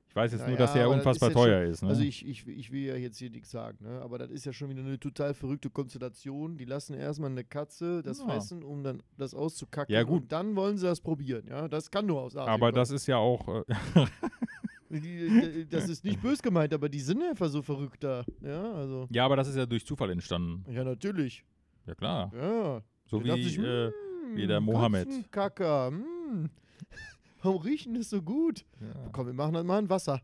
Ich 0.09 0.15
weiß 0.15 0.33
jetzt 0.33 0.43
Ja, 0.43 0.49
nur, 0.49 0.57
dass 0.57 0.71
ja, 0.71 0.75
der 0.77 0.85
aber 0.87 0.95
das 0.97 1.01
unfassbar 1.07 1.29
ist 1.31 1.35
teuer 1.35 1.63
ist. 1.65 1.83
Ne? 1.83 1.89
Also 1.89 2.03
ich, 2.03 2.27
ich, 2.27 2.47
ich 2.47 2.71
will 2.73 2.83
ja 2.85 2.97
jetzt 2.97 3.19
hier 3.19 3.31
nichts 3.31 3.51
sagen, 3.51 3.85
ne? 3.85 4.01
aber 4.01 4.19
das 4.19 4.31
ist 4.31 4.47
ja 4.47 4.53
schon 4.53 4.71
wieder 4.71 4.81
eine 4.81 4.99
total 4.99 5.35
verrückte 5.35 5.69
Konstellation. 5.69 6.57
Die 6.57 6.65
lassen 6.65 6.95
erstmal 6.95 7.31
eine 7.31 7.45
Katze 7.45 8.03
das 8.03 8.21
Ja. 8.21 8.25
fressen, 8.27 8.63
um 8.63 8.83
dann 8.83 9.03
das 9.19 9.35
auszukacken. 9.35 9.93
Ja, 9.95 10.05
gut. 10.05 10.23
Und 10.23 10.33
dann 10.33 10.57
wollen 10.57 10.79
sie 10.79 10.87
das 10.87 11.01
probieren. 11.01 11.47
Ja, 11.49 11.69
das 11.69 11.91
kann 11.91 12.07
nur 12.07 12.23
aus 12.23 12.35
Asien 12.37 12.49
aber 12.49 12.67
kommen. 12.69 12.75
das 12.77 12.91
ist 12.91 13.07
ja 13.07 13.17
auch. 13.17 13.47
Äh, 13.49 13.65
Das 15.71 15.89
ist 15.89 16.05
nicht 16.05 16.23
bös 16.23 16.41
gemeint, 16.41 16.73
aber 16.73 16.89
die 16.89 17.01
sind 17.01 17.21
einfach 17.21 17.49
so 17.49 17.61
verrückt 17.61 18.05
da. 18.05 18.25
Ja, 18.41 18.73
also. 18.73 19.09
ja, 19.11 19.25
aber 19.25 19.35
das 19.37 19.49
ist 19.49 19.57
ja 19.57 19.67
durch 19.67 19.85
Zufall 19.85 20.11
entstanden. 20.11 20.65
Ja, 20.73 20.85
natürlich. 20.85 21.45
Ja, 21.87 21.95
klar. 21.95 22.33
Ja. 22.35 22.83
So 23.07 23.23
wie. 23.25 23.43
sich, 23.43 23.59
äh, 23.59 23.89
"Mm, 23.89 24.37
wie 24.37 24.47
der 24.47 24.61
Mohammed." 24.61 25.07
Katzenkacker. 25.07 25.91
mm. 25.91 26.51
Warum 27.43 27.63
riechen 27.63 27.95
das 27.95 28.11
so 28.11 28.23
gut? 28.23 28.65
ja. 28.81 29.11
Komm, 29.13 29.27
wir 29.27 29.33
machen 29.35 29.55
das 29.55 29.65
mal 29.65 29.79
in 29.79 29.89
Wasser. 29.89 30.21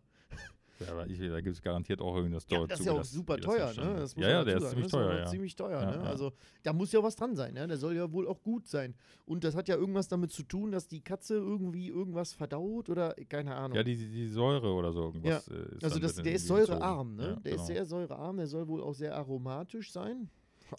Ja, 0.81 0.93
aber 0.93 1.07
ich, 1.07 1.19
da 1.21 1.41
gibt 1.41 1.55
es 1.55 1.63
garantiert 1.63 2.01
auch 2.01 2.17
irgendwas 2.17 2.45
Ja, 2.51 2.67
das 2.67 2.81
ist 2.81 2.87
ja 2.87 2.93
auch 2.93 3.05
super 3.05 3.37
das 3.37 3.47
teuer, 3.47 3.67
entstanden 3.67 3.93
ne? 3.95 3.97
ist. 3.99 4.03
Das 4.03 4.17
muss 4.17 4.25
ja, 4.25 4.31
ja, 4.31 4.45
der 4.45 4.57
ist 4.57 4.69
ziemlich 4.71 4.85
das 4.87 4.93
teuer, 4.93 5.19
ja. 5.19 5.27
Ziemlich 5.27 5.57
teuer, 5.57 5.81
Ja, 5.83 5.91
ne? 5.97 6.03
Also 6.03 6.33
da 6.63 6.73
muss 6.73 6.93
ja 6.93 7.03
was 7.03 7.15
dran 7.15 7.37
sein, 7.37 7.55
ne? 7.55 7.69
Der 7.69 7.77
soll 7.77 7.95
ja 7.95 8.13
wohl 8.13 8.27
auch 8.27 8.43
gut 8.43 8.67
sein. 8.67 8.95
Und 9.25 9.45
das 9.45 9.55
hat 9.55 9.69
ja 9.69 9.77
irgendwas 9.77 10.09
damit 10.09 10.33
zu 10.33 10.43
tun, 10.43 10.73
dass 10.73 10.89
die 10.89 11.01
Katze 11.01 11.37
irgendwie 11.37 11.89
irgendwas 11.89 12.33
verdaut 12.33 12.89
oder 12.89 13.15
keine 13.29 13.55
Ahnung. 13.55 13.77
Ja, 13.77 13.85
die, 13.85 13.97
die 13.97 14.27
Säure 14.29 14.73
oder 14.73 14.93
so 14.93 15.03
irgendwas. 15.05 15.47
äh, 15.49 15.55
ist 15.77 15.85
also 15.85 15.95
dann 15.97 16.03
das, 16.03 16.17
mit 16.17 16.27
der 16.27 16.33
ist 16.33 16.47
säurearm, 16.47 17.15
ne? 17.15 17.41
Der 17.45 17.53
ist 17.53 17.57
genau. 17.59 17.67
sehr 17.67 17.85
säurearm, 17.85 18.37
der 18.39 18.47
soll 18.47 18.67
wohl 18.67 18.83
auch 18.83 18.95
sehr 18.95 19.15
aromatisch 19.15 19.93
sein. 19.93 20.31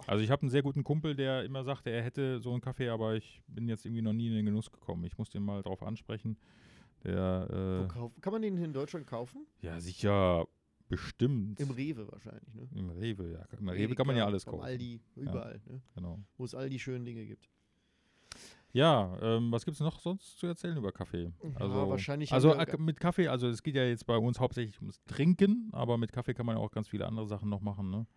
Also 0.08 0.24
ich 0.24 0.30
habe 0.32 0.42
einen 0.44 0.50
sehr 0.50 0.62
guten 0.64 0.84
Kumpel, 0.84 1.16
der 1.16 1.44
immer 1.44 1.64
sagte, 1.64 1.90
er 1.90 2.04
hätte 2.04 2.40
so 2.40 2.52
einen 2.52 2.62
Kaffee, 2.62 2.90
aber 2.90 3.16
ich 3.16 3.42
bin 3.48 3.68
jetzt 3.68 3.86
irgendwie 3.86 4.02
noch 4.02 4.14
nie 4.14 4.28
in 4.28 4.34
den 4.34 4.46
Genuss 4.46 4.72
gekommen. 4.72 5.04
Ich 5.06 5.18
muss 5.18 5.30
den 5.30 5.44
mal 5.44 5.62
drauf 5.62 5.84
ansprechen. 5.84 6.38
Der, 7.04 7.88
kauf, 7.90 8.12
kann 8.22 8.32
man 8.34 8.42
den 8.42 8.58
in 8.58 8.72
Deutschland 8.74 9.06
kaufen? 9.08 9.46
äh, 9.62 9.66
ja 9.68 9.80
sicher, 9.80 10.46
bestimmt. 10.88 11.60
Im 11.60 11.72
Rewe 11.72 12.10
wahrscheinlich, 12.12 12.54
ne? 12.54 12.68
Im 12.76 12.90
Rewe, 12.92 13.32
ja. 13.34 13.46
Im 13.60 13.68
Rewe 13.68 13.94
kann 13.96 14.08
man 14.08 14.16
ja 14.16 14.22
Edeka, 14.24 14.28
alles 14.32 14.46
kaufen. 14.46 14.64
Aldi, 14.64 15.02
überall, 15.16 15.62
ne? 15.68 15.82
Genau. 15.96 16.20
Wo 16.38 16.46
es 16.46 16.56
all 16.56 16.70
die 16.70 16.80
schönen 16.80 17.04
Dinge 17.04 17.26
gibt. 17.26 17.50
Ja, 18.72 19.16
ähm, 19.22 19.52
was 19.52 19.66
gibt 19.66 19.76
es 19.76 19.82
noch 19.82 20.00
sonst 20.00 20.40
zu 20.40 20.48
erzählen 20.48 20.76
über 20.78 20.92
Kaffee? 20.92 21.32
Also, 21.56 21.76
ja, 21.76 21.90
wahrscheinlich 21.90 22.32
also 22.34 22.56
ak- 22.56 22.80
mit 22.80 23.00
Kaffee, 23.00 23.28
also 23.28 23.48
es 23.48 23.62
geht 23.62 23.76
ja 23.76 23.84
jetzt 23.84 24.06
bei 24.08 24.18
uns 24.18 24.40
hauptsächlich 24.40 24.80
ums 24.80 25.04
Trinken, 25.04 25.70
aber 25.74 25.98
mit 26.00 26.12
Kaffee 26.12 26.34
kann 26.34 26.46
man 26.48 26.56
ja 26.58 26.62
auch 26.62 26.72
ganz 26.72 26.88
viele 26.88 27.06
andere 27.06 27.28
Sachen 27.28 27.50
noch 27.50 27.62
machen, 27.62 27.92
ne? 27.92 28.08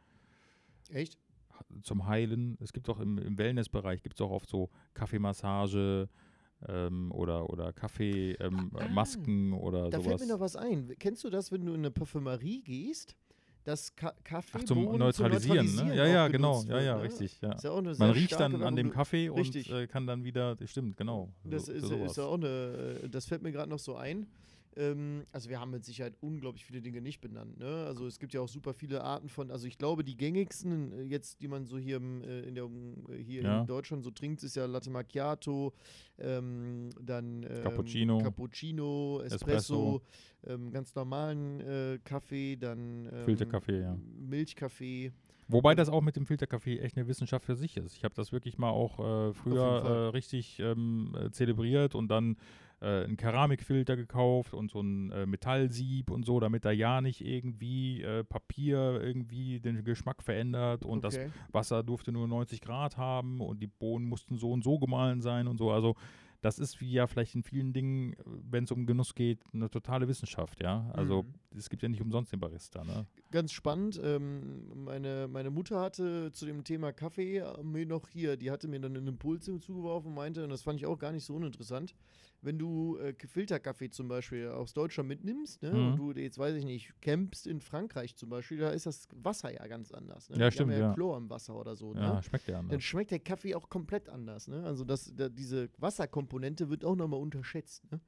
Echt? 0.91 1.19
Zum 1.83 2.07
Heilen. 2.07 2.57
Es 2.61 2.73
gibt 2.73 2.89
auch 2.89 3.01
im, 3.01 3.19
im 3.19 3.39
Wellnessbereich 3.39 4.03
gibt 4.03 4.17
es 4.17 4.21
auch 4.25 4.31
oft 4.31 4.49
so 4.49 4.71
Kaffeemassage 4.95 6.09
ähm, 6.69 7.13
oder, 7.13 7.51
oder 7.51 7.73
Kaffeemasken 7.73 9.49
ähm, 9.49 9.55
Ah, 9.55 9.57
oder 9.59 9.91
Da 9.91 9.99
sowas. 10.01 10.19
fällt 10.19 10.21
mir 10.29 10.35
noch 10.35 10.41
was 10.41 10.57
ein. 10.57 10.95
Kennst 10.99 11.25
du 11.25 11.31
das, 11.31 11.53
wenn 11.53 11.65
du 11.65 11.73
in 11.73 11.81
eine 11.81 11.91
Parfümerie 11.91 12.63
gehst, 12.63 13.17
dass 13.65 13.95
Ka 13.97 14.15
Kaffee 14.23 14.59
Ach, 14.61 14.65
zum 14.65 14.97
Neutralisieren, 14.97 15.75
ne? 15.75 15.97
Ja, 15.97 16.07
ja, 16.07 16.29
genau. 16.29 16.63
Ja, 16.69 16.81
ja, 16.81 16.97
richtig. 16.99 17.41
Ja. 17.41 17.57
Ja 17.61 17.83
Man 17.99 18.11
riecht 18.11 18.39
dann 18.39 18.63
an 18.63 18.77
dem 18.77 18.91
Kaffee 18.91 19.29
Richtig. 19.29 19.71
und 19.71 19.77
äh, 19.77 19.87
kann 19.89 20.07
dann 20.07 20.23
wieder, 20.23 20.57
stimmt, 20.67 20.97
genau. 20.97 21.33
Das 21.45 21.67
so, 21.67 21.73
ist, 21.73 21.91
ist 21.91 22.17
ja 22.17 22.25
auch 22.25 22.35
eine, 22.35 23.01
äh, 23.03 23.09
das 23.09 23.27
fällt 23.27 23.43
mir 23.43 23.51
gerade 23.51 23.69
noch 23.69 23.81
so 23.81 23.97
ein. 23.97 24.29
Ähm, 24.77 25.25
also 25.33 25.49
wir 25.49 25.59
haben 25.59 25.71
mit 25.71 25.85
Sicherheit 25.85 26.15
unglaublich 26.21 26.65
viele 26.65 26.83
Dinge 26.83 27.01
nicht 27.01 27.21
benannt. 27.21 27.59
Ne? 27.59 27.85
Also 27.87 28.07
es 28.07 28.19
gibt 28.19 28.35
ja 28.35 28.41
auch 28.41 28.49
super 28.49 28.75
viele 28.75 29.03
Arten 29.03 29.29
von, 29.29 29.51
also 29.51 29.67
ich 29.67 29.79
glaube 29.79 30.05
die 30.05 30.17
gängigsten 30.17 30.93
äh, 30.93 31.03
jetzt, 31.03 31.41
die 31.41 31.49
man 31.49 31.65
so 31.65 31.79
hier, 31.79 31.97
im, 31.97 32.23
äh, 32.23 32.41
in, 32.41 32.55
der, 32.55 32.65
äh, 32.65 33.23
hier 33.23 33.43
Ja. 33.43 33.61
in 33.61 33.67
Deutschland 33.67 34.05
so 34.05 34.11
trinkt, 34.11 34.43
ist 34.43 34.57
ja 34.57 34.67
Latte 34.67 34.91
Macchiato, 34.91 35.73
ähm, 36.19 36.91
dann 37.01 37.43
ähm, 37.49 37.63
Cappuccino. 37.63 38.19
Cappuccino, 38.19 39.21
Espresso, 39.23 39.47
Espresso. 39.47 40.03
Ähm, 40.47 40.71
ganz 40.71 40.95
normalen 40.95 41.61
äh, 41.61 41.99
Kaffee, 42.05 42.57
dann 42.57 43.09
ähm, 43.13 43.25
Filterkaffee, 43.25 43.81
ja. 43.81 43.97
Milchkaffee. 44.19 45.13
Wobei 45.49 45.77
das 45.77 45.89
auch 45.89 46.03
mit 46.03 46.17
dem 46.17 46.27
Filterkaffee 46.27 46.79
echt 46.81 46.97
eine 46.97 47.07
Wissenschaft 47.07 47.45
für 47.45 47.55
sich 47.55 47.77
ist. 47.77 47.97
Ich 47.97 48.05
habe 48.05 48.15
das 48.15 48.33
wirklich 48.33 48.59
mal 48.59 48.71
auch 48.71 48.99
äh, 48.99 49.33
früher 49.33 49.63
äh, 49.65 50.09
richtig 50.09 50.59
ähm, 50.59 51.17
äh, 51.17 51.31
zelebriert 51.31 51.95
und 51.95 52.09
dann 52.09 52.37
äh, 52.81 53.05
einen 53.05 53.17
Keramikfilter 53.17 53.97
gekauft 53.97 54.55
und 54.55 54.71
so 54.71 54.81
ein 54.81 55.11
äh, 55.13 55.27
Metallsieb 55.27 56.11
und 56.11 56.25
so, 56.27 56.41
damit 56.41 56.65
da 56.65 56.71
ja 56.71 57.01
nicht 57.01 57.25
irgendwie 57.25 58.03
äh, 58.03 58.25
Papier 58.25 59.01
irgendwie 59.03 59.61
den 59.61 59.83
Geschmack 59.85 60.23
verändert 60.23 60.85
und 60.85 61.05
das 61.05 61.15
Okay. 61.15 61.31
Wasser 61.53 61.83
durfte 61.83 62.13
nur 62.13 62.29
90 62.29 62.61
Grad 62.61 62.97
haben 62.97 63.41
und 63.41 63.61
die 63.63 63.67
Bohnen 63.67 64.07
mussten 64.07 64.37
so 64.37 64.53
und 64.53 64.63
so 64.65 64.79
gemahlen 64.79 65.21
sein 65.23 65.47
und 65.49 65.59
so. 65.59 65.71
Also 65.71 65.95
das 66.43 66.59
ist 66.59 66.81
wie 66.81 66.93
ja 66.93 67.07
vielleicht 67.07 67.35
in 67.35 67.43
vielen 67.43 67.73
Dingen, 67.73 68.15
wenn 68.25 68.65
es 68.65 68.71
um 68.71 68.87
Genuss 68.87 69.15
geht, 69.15 69.41
eine 69.53 69.71
totale 69.71 70.07
Wissenschaft, 70.07 70.63
ja. 70.63 70.91
Also 70.93 71.23
Mhm. 71.23 71.35
Es 71.57 71.69
gibt 71.71 71.83
ja 71.83 71.89
nicht 71.89 72.01
umsonst 72.03 72.33
den 72.33 72.41
Barista, 72.41 72.85
ne? 72.85 73.07
Ganz 73.31 73.53
spannend. 73.53 74.01
Ähm, 74.03 74.85
meine, 74.85 75.27
meine 75.29 75.51
Mutter 75.51 75.81
hatte 75.81 76.31
zu 76.33 76.47
dem 76.47 76.65
Thema 76.65 76.93
Kaffee 76.93 77.39
äh, 77.39 77.63
mir 77.63 77.87
noch 77.87 78.09
hier, 78.09 78.37
die 78.37 78.51
hatte 78.51 78.69
mir 78.69 78.81
dann 78.81 78.97
einen 78.97 79.07
Impuls 79.09 79.45
zugeworfen 79.47 80.09
und 80.09 80.15
meinte, 80.15 80.45
und 80.45 80.51
das 80.51 80.63
fand 80.63 80.79
ich 80.79 80.87
auch 80.87 80.99
gar 80.99 81.13
nicht 81.13 81.25
so 81.25 81.35
uninteressant, 81.35 81.95
wenn 82.43 82.59
du 82.59 82.99
äh, 82.99 83.15
Filterkaffee 83.27 83.91
zum 83.91 84.09
Beispiel 84.09 84.49
aus 84.49 84.73
Deutschland 84.75 85.09
mitnimmst, 85.09 85.63
ne, 85.63 85.73
Mhm. 85.73 85.87
und 85.93 85.97
du 85.97 86.21
jetzt 86.21 86.39
weiß 86.39 86.55
ich 86.57 86.65
nicht, 86.65 86.93
campst 87.01 87.47
in 87.47 87.61
Frankreich 87.61 88.15
zum 88.17 88.29
Beispiel, 88.29 88.59
da 88.59 88.71
ist 88.71 88.87
das 88.87 89.09
Wasser 89.15 89.53
ja 89.53 89.67
ganz 89.67 89.91
anders. 89.93 90.29
Ne? 90.31 90.39
Ja, 90.39 90.49
Die 90.51 90.55
stimmt, 90.55 90.73
Haben 90.73 90.81
ja, 90.81 90.87
ja. 90.89 90.95
Chlor 90.95 91.17
im 91.17 91.31
Wasser 91.31 91.57
oder 91.57 91.75
so. 91.75 91.95
Ja, 91.95 92.15
Ne? 92.17 92.23
schmeckt 92.23 92.47
ja 92.49 92.55
Dann 92.57 92.67
anders. 92.67 92.83
schmeckt 92.83 93.11
der 93.11 93.21
Kaffee 93.21 93.55
auch 93.55 93.69
komplett 93.69 94.09
anders. 94.09 94.47
Ne? 94.49 94.63
Also 94.65 94.85
das, 94.85 95.13
da, 95.17 95.29
diese 95.29 95.71
Wasserkomponente 95.79 96.69
wird 96.71 96.85
auch 96.85 96.95
nochmal 96.97 97.21
unterschätzt. 97.21 97.91
Ne? 97.91 98.01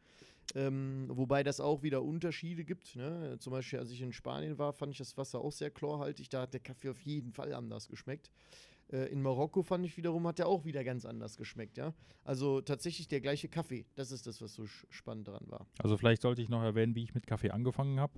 Ähm, 0.54 1.06
wobei 1.08 1.42
das 1.42 1.60
auch 1.60 1.82
wieder 1.82 2.02
Unterschiede 2.02 2.64
gibt. 2.64 2.96
Ne? 2.96 3.36
Zum 3.38 3.52
Beispiel, 3.52 3.78
als 3.78 3.90
ich 3.90 4.00
in 4.00 4.12
Spanien 4.12 4.58
war, 4.58 4.72
fand 4.72 4.92
ich 4.92 4.98
das 4.98 5.16
Wasser 5.16 5.40
auch 5.40 5.52
sehr 5.52 5.70
chlorhaltig. 5.70 6.30
Da 6.30 6.42
hat 6.42 6.54
der 6.54 6.60
Kaffee 6.60 6.88
auf 6.88 7.00
jeden 7.00 7.32
Fall 7.32 7.52
anders 7.52 7.88
geschmeckt. 7.88 8.30
Äh, 8.90 9.12
in 9.12 9.20
Marokko 9.20 9.62
fand 9.62 9.84
ich 9.84 9.96
wiederum, 9.96 10.26
hat 10.26 10.38
der 10.38 10.48
auch 10.48 10.64
wieder 10.64 10.84
ganz 10.84 11.04
anders 11.04 11.36
geschmeckt. 11.36 11.76
Ja? 11.76 11.92
Also 12.24 12.60
tatsächlich 12.60 13.08
der 13.08 13.20
gleiche 13.20 13.48
Kaffee. 13.48 13.84
Das 13.94 14.10
ist 14.10 14.26
das, 14.26 14.40
was 14.40 14.54
so 14.54 14.64
spannend 14.66 15.28
daran 15.28 15.44
war. 15.48 15.66
Also 15.78 15.96
vielleicht 15.96 16.22
sollte 16.22 16.40
ich 16.40 16.48
noch 16.48 16.62
erwähnen, 16.62 16.94
wie 16.94 17.04
ich 17.04 17.14
mit 17.14 17.26
Kaffee 17.26 17.50
angefangen 17.50 18.00
habe. 18.00 18.14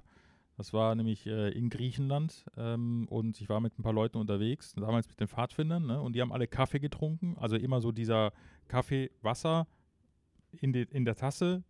Das 0.56 0.74
war 0.74 0.94
nämlich 0.94 1.26
äh, 1.26 1.48
in 1.52 1.70
Griechenland 1.70 2.44
ähm, 2.56 3.06
und 3.08 3.40
ich 3.40 3.48
war 3.48 3.60
mit 3.60 3.78
ein 3.78 3.82
paar 3.82 3.94
Leuten 3.94 4.18
unterwegs, 4.18 4.74
damals 4.74 5.08
mit 5.08 5.18
den 5.18 5.26
Pfadfindern, 5.26 5.86
ne, 5.86 5.98
und 6.02 6.14
die 6.14 6.20
haben 6.20 6.32
alle 6.32 6.46
Kaffee 6.46 6.80
getrunken. 6.80 7.34
Also 7.38 7.56
immer 7.56 7.80
so 7.80 7.92
dieser 7.92 8.34
Kaffee, 8.68 9.10
Wasser 9.22 9.66
in, 10.52 10.74
die, 10.74 10.82
in 10.82 11.06
der 11.06 11.16
Tasse, 11.16 11.64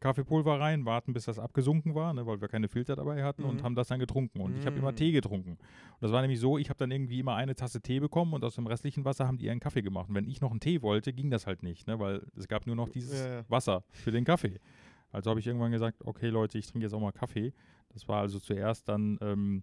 Kaffeepulver 0.00 0.60
rein, 0.60 0.84
warten, 0.84 1.12
bis 1.12 1.24
das 1.24 1.38
abgesunken 1.38 1.94
war, 1.94 2.12
ne, 2.14 2.24
weil 2.26 2.40
wir 2.40 2.48
keine 2.48 2.68
Filter 2.68 2.94
dabei 2.94 3.24
hatten 3.24 3.44
und 3.44 3.56
Mhm. 3.56 3.62
haben 3.64 3.74
das 3.74 3.88
dann 3.88 3.98
getrunken. 3.98 4.40
Und 4.40 4.56
ich 4.56 4.64
habe 4.66 4.78
immer 4.78 4.92
Mhm. 4.92 4.96
Tee 4.96 5.12
getrunken. 5.12 5.50
Und 5.52 5.58
das 6.00 6.12
war 6.12 6.20
nämlich 6.22 6.38
so, 6.38 6.56
ich 6.58 6.70
habe 6.70 6.78
dann 6.78 6.90
irgendwie 6.90 7.18
immer 7.18 7.34
eine 7.34 7.54
Tasse 7.56 7.80
Tee 7.80 7.98
bekommen 8.00 8.32
und 8.34 8.44
aus 8.44 8.54
dem 8.54 8.66
restlichen 8.68 9.04
Wasser 9.04 9.26
haben 9.26 9.38
die 9.38 9.46
ihren 9.46 9.58
Kaffee 9.60 9.82
gemacht. 9.82 10.08
Und 10.08 10.14
wenn 10.14 10.28
ich 10.28 10.40
noch 10.40 10.50
einen 10.52 10.60
Tee 10.60 10.82
wollte, 10.82 11.12
ging 11.12 11.30
das 11.30 11.46
halt 11.46 11.62
nicht, 11.62 11.86
ne, 11.88 11.98
weil 11.98 12.22
es 12.36 12.46
gab 12.46 12.66
nur 12.66 12.76
noch 12.76 12.88
dieses 12.88 13.18
Ja, 13.24 13.28
ja. 13.38 13.44
Wasser 13.48 13.82
für 13.90 14.12
den 14.12 14.24
Kaffee. 14.24 14.60
Also 15.10 15.30
habe 15.30 15.40
ich 15.40 15.46
irgendwann 15.46 15.72
gesagt, 15.72 16.04
okay 16.04 16.28
Leute, 16.28 16.58
ich 16.58 16.66
trinke 16.66 16.84
jetzt 16.86 16.92
auch 16.94 17.00
mal 17.00 17.12
Kaffee. 17.12 17.52
Das 17.90 18.06
war 18.08 18.20
also 18.20 18.38
zuerst 18.38 18.88
dann 18.88 19.18
ähm, 19.20 19.62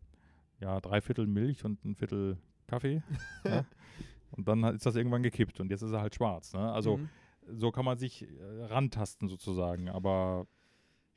ja, 0.59 0.81
drei 0.81 0.99
Viertel 1.01 1.27
Milch 1.27 1.63
und 1.63 1.83
ein 1.85 1.95
Viertel 1.95 2.37
Kaffee. 2.67 3.01
ja. 3.45 3.63
Und 4.31 4.49
dann 4.49 4.63
ist 4.65 4.85
das 4.85 4.97
irgendwann 4.97 5.23
gekippt 5.23 5.61
und 5.61 5.71
jetzt 5.71 5.81
ist 5.81 5.93
er 5.93 6.01
halt 6.01 6.13
schwarz. 6.15 6.51
Ne? 6.53 6.59
Also 6.73 6.97
Mhm. 6.97 7.09
So 7.51 7.71
kann 7.71 7.85
man 7.85 7.97
sich 7.97 8.23
äh, 8.23 8.63
rantasten 8.63 9.27
sozusagen. 9.27 9.89
Aber 9.89 10.47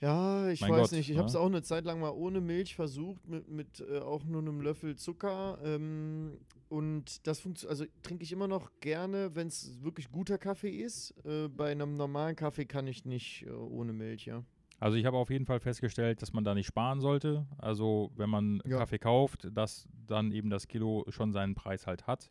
Ja, 0.01 0.49
ich 0.49 0.61
Mein 0.61 0.73
weiß 0.73 0.91
Gott, 0.91 0.93
nicht. 0.93 1.11
Ich 1.11 1.17
habe 1.19 1.27
es 1.27 1.35
ne? 1.35 1.41
auch 1.41 1.47
eine 1.47 1.63
Zeit 1.63 1.85
lang 1.85 1.99
mal 2.01 2.11
ohne 2.11 2.41
Milch 2.41 2.75
versucht, 2.77 3.27
mit, 3.27 3.49
mit 3.49 3.81
äh, 3.81 3.99
auch 3.99 4.25
nur 4.25 4.41
einem 4.43 4.61
Löffel 4.61 4.97
Zucker. 4.97 5.59
Ähm, 5.65 6.39
und 6.69 7.27
das 7.27 7.41
funktioniert, 7.41 7.71
also 7.71 7.85
trinke 8.03 8.23
ich 8.25 8.33
immer 8.33 8.47
noch 8.47 8.71
gerne, 8.81 9.35
wenn 9.35 9.49
es 9.49 9.83
wirklich 9.83 10.11
guter 10.13 10.39
Kaffee 10.39 10.71
ist. 10.71 11.15
Äh, 11.25 11.49
bei 11.49 11.73
einem 11.73 11.97
normalen 11.97 12.37
Kaffee 12.37 12.67
kann 12.67 12.87
ich 12.87 13.05
nicht 13.05 13.45
äh, 13.47 13.51
ohne 13.51 13.93
Milch, 13.93 14.27
ja. 14.27 14.45
Also 14.81 14.97
ich 14.97 15.07
habe 15.07 15.17
auf 15.17 15.31
jeden 15.31 15.47
Fall 15.47 15.59
festgestellt, 15.59 16.23
dass 16.23 16.33
man 16.33 16.45
da 16.45 16.55
nicht 16.55 16.67
sparen 16.69 17.01
sollte. 17.01 17.47
Also 17.59 18.13
wenn 18.17 18.31
man 18.31 18.63
Ja. 18.65 18.79
Kaffee 18.79 18.99
kauft, 19.01 19.49
dass 19.53 19.89
dann 20.07 20.31
eben 20.31 20.51
das 20.51 20.69
Kilo 20.69 21.05
schon 21.09 21.33
seinen 21.33 21.57
Preis 21.57 21.89
halt 21.89 22.07
hat. 22.07 22.31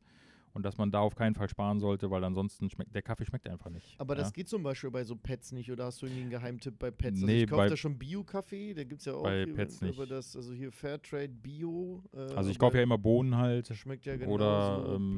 Und 0.53 0.63
dass 0.63 0.77
man 0.77 0.89
da 0.89 0.99
auf 1.01 1.15
keinen 1.15 1.35
Fall 1.35 1.49
sparen 1.49 1.79
sollte, 1.79 2.09
weil 2.09 2.23
ansonsten 2.23 2.69
schmeckt 2.69 2.95
der 2.95 3.01
Kaffee 3.03 3.25
schmeckt 3.25 3.47
einfach 3.47 3.69
nicht. 3.69 3.95
Aber 3.99 4.15
das 4.15 4.29
ja. 4.29 4.31
geht 4.33 4.47
zum 4.49 4.63
Beispiel 4.63 4.89
bei 4.89 5.03
so 5.03 5.15
Pets 5.15 5.51
nicht, 5.51 5.71
oder 5.71 5.85
hast 5.85 6.01
du 6.01 6.07
irgendwie 6.07 6.21
einen 6.21 6.29
Geheimtipp 6.31 6.79
bei 6.79 6.89
Pets? 6.89 7.21
Nee, 7.21 7.25
also 7.25 7.43
ich 7.43 7.49
kaufe 7.49 7.69
da 7.69 7.77
schon 7.77 7.97
Bio-Kaffee, 7.99 8.73
da 8.73 8.83
gibt 8.83 9.01
es 9.01 9.05
ja 9.05 9.13
auch 9.13 9.23
Bei 9.23 9.43
über, 9.43 9.53
Pets 9.53 9.81
über 9.81 9.87
nicht. 10.03 10.11
das, 10.11 10.35
also 10.35 10.53
hier 10.53 10.71
Fairtrade 10.71 11.29
Bio. 11.29 12.03
Äh, 12.13 12.17
Also 12.33 12.49
ich 12.49 12.57
kaufe 12.57 12.77
ja 12.77 12.83
immer 12.83 12.97
Bohnen 12.97 13.37
halt 13.37 13.69
Das 13.69 13.77
schmeckt 13.77 14.05
ja 14.05 14.15
genauso 14.15 14.33
oder, 14.33 14.95
ähm, 14.95 15.17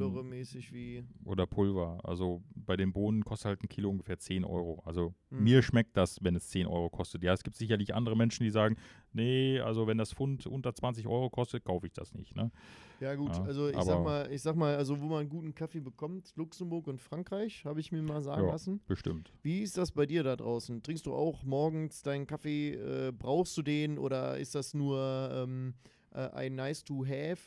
wie. 0.71 1.03
oder 1.23 1.47
Pulver. 1.47 1.99
Also 2.03 2.43
bei 2.55 2.75
den 2.75 2.91
Bohnen 2.91 3.23
kostet 3.23 3.45
halt 3.47 3.63
ein 3.63 3.69
Kilo 3.69 3.89
ungefähr 3.89 4.17
10 4.19 4.43
Euro. 4.43 4.81
Also 4.85 5.13
Mhm. 5.29 5.43
mir 5.43 5.61
schmeckt 5.61 5.95
das, 5.95 6.17
wenn 6.23 6.35
es 6.35 6.49
10 6.49 6.65
Euro 6.67 6.89
kostet. 6.89 7.23
Ja, 7.23 7.33
es 7.33 7.43
gibt 7.43 7.55
sicherlich 7.55 7.93
andere 7.93 8.17
Menschen, 8.17 8.43
die 8.43 8.49
sagen, 8.49 8.75
nee, 9.13 9.59
also 9.59 9.87
wenn 9.87 9.97
das 9.97 10.13
Pfund 10.13 10.45
unter 10.47 10.73
20 10.73 11.07
Euro 11.07 11.29
kostet, 11.29 11.63
kaufe 11.63 11.87
ich 11.87 11.93
das 11.93 12.13
nicht. 12.13 12.35
Ne? 12.35 12.51
Ja 12.99 13.15
gut, 13.15 13.29
Ja, 13.29 13.43
also 13.43 13.69
ich 13.69 13.81
sag 13.81 14.03
mal, 14.03 14.31
ich 14.31 14.41
sag 14.41 14.55
mal, 14.55 14.75
also 14.75 14.99
wo 14.99 15.05
man 15.05 15.29
guten 15.29 15.55
Kaffee 15.55 15.79
bekommt, 15.79 16.33
Luxemburg 16.35 16.87
und 16.87 17.01
Frankreich, 17.01 17.63
habe 17.65 17.79
ich 17.79 17.91
mir 17.91 18.01
mal 18.01 18.21
sagen 18.21 18.45
Ja. 18.45 18.51
lassen. 18.51 18.81
Bestimmt. 18.87 19.31
Wie 19.41 19.61
ist 19.61 19.77
das 19.77 19.91
bei 19.91 20.05
dir 20.05 20.23
da 20.23 20.35
draußen? 20.35 20.83
Trinkst 20.83 21.05
du 21.05 21.13
auch 21.13 21.43
morgens 21.43 22.01
deinen 22.03 22.27
Kaffee? 22.27 22.73
Äh, 22.73 23.11
brauchst 23.11 23.55
du 23.57 23.61
den 23.61 23.97
oder 23.97 24.37
ist 24.37 24.53
das 24.55 24.73
nur 24.73 25.29
ähm, 25.31 25.75
äh, 26.11 26.29
ein 26.31 26.55
nice 26.55 26.83
to 26.83 27.05
have? 27.05 27.39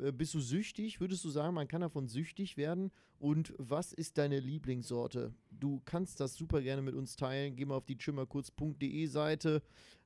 Äh, 0.00 0.12
bist 0.12 0.34
du 0.34 0.40
süchtig? 0.40 1.00
Würdest 1.00 1.24
du 1.24 1.30
sagen, 1.30 1.54
man 1.54 1.68
kann 1.68 1.82
davon 1.82 2.08
süchtig 2.08 2.56
werden? 2.56 2.90
Und 3.18 3.54
was 3.58 3.92
ist 3.92 4.18
deine 4.18 4.40
Lieblingssorte? 4.40 5.32
Du 5.50 5.80
kannst 5.84 6.18
das 6.18 6.34
super 6.34 6.60
gerne 6.60 6.82
mit 6.82 6.94
uns 6.96 7.14
teilen. 7.14 7.54
Geh 7.54 7.64
mal 7.64 7.76
auf 7.76 7.86
die 7.86 7.96
chimmerkurz.de 7.96 9.06
Seite, 9.06 9.62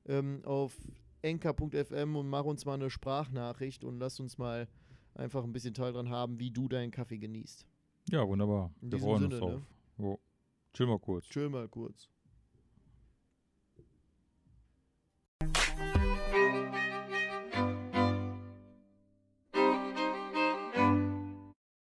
ähm, 0.07 0.41
auf 0.45 0.73
enker.fm 1.21 2.15
und 2.15 2.29
mach 2.29 2.45
uns 2.45 2.65
mal 2.65 2.75
eine 2.75 2.89
Sprachnachricht 2.89 3.83
und 3.83 3.99
lass 3.99 4.19
uns 4.19 4.37
mal 4.37 4.67
einfach 5.15 5.43
ein 5.43 5.53
bisschen 5.53 5.73
Teil 5.73 5.93
dran 5.93 6.09
haben, 6.09 6.39
wie 6.39 6.51
du 6.51 6.67
deinen 6.67 6.91
Kaffee 6.91 7.17
genießt. 7.17 7.65
Ja, 8.09 8.27
wunderbar. 8.27 8.71
In 8.81 8.91
Wir 8.91 8.99
freuen 8.99 9.23
Sinne, 9.23 9.35
uns 9.35 9.43
ne? 9.45 9.51
drauf. 9.51 9.61
Jo. 9.97 10.19
Chill 10.73 10.85
mal 10.85 10.99
kurz. 10.99 11.27
Chill 11.27 11.49
mal 11.49 11.67
kurz. 11.67 12.09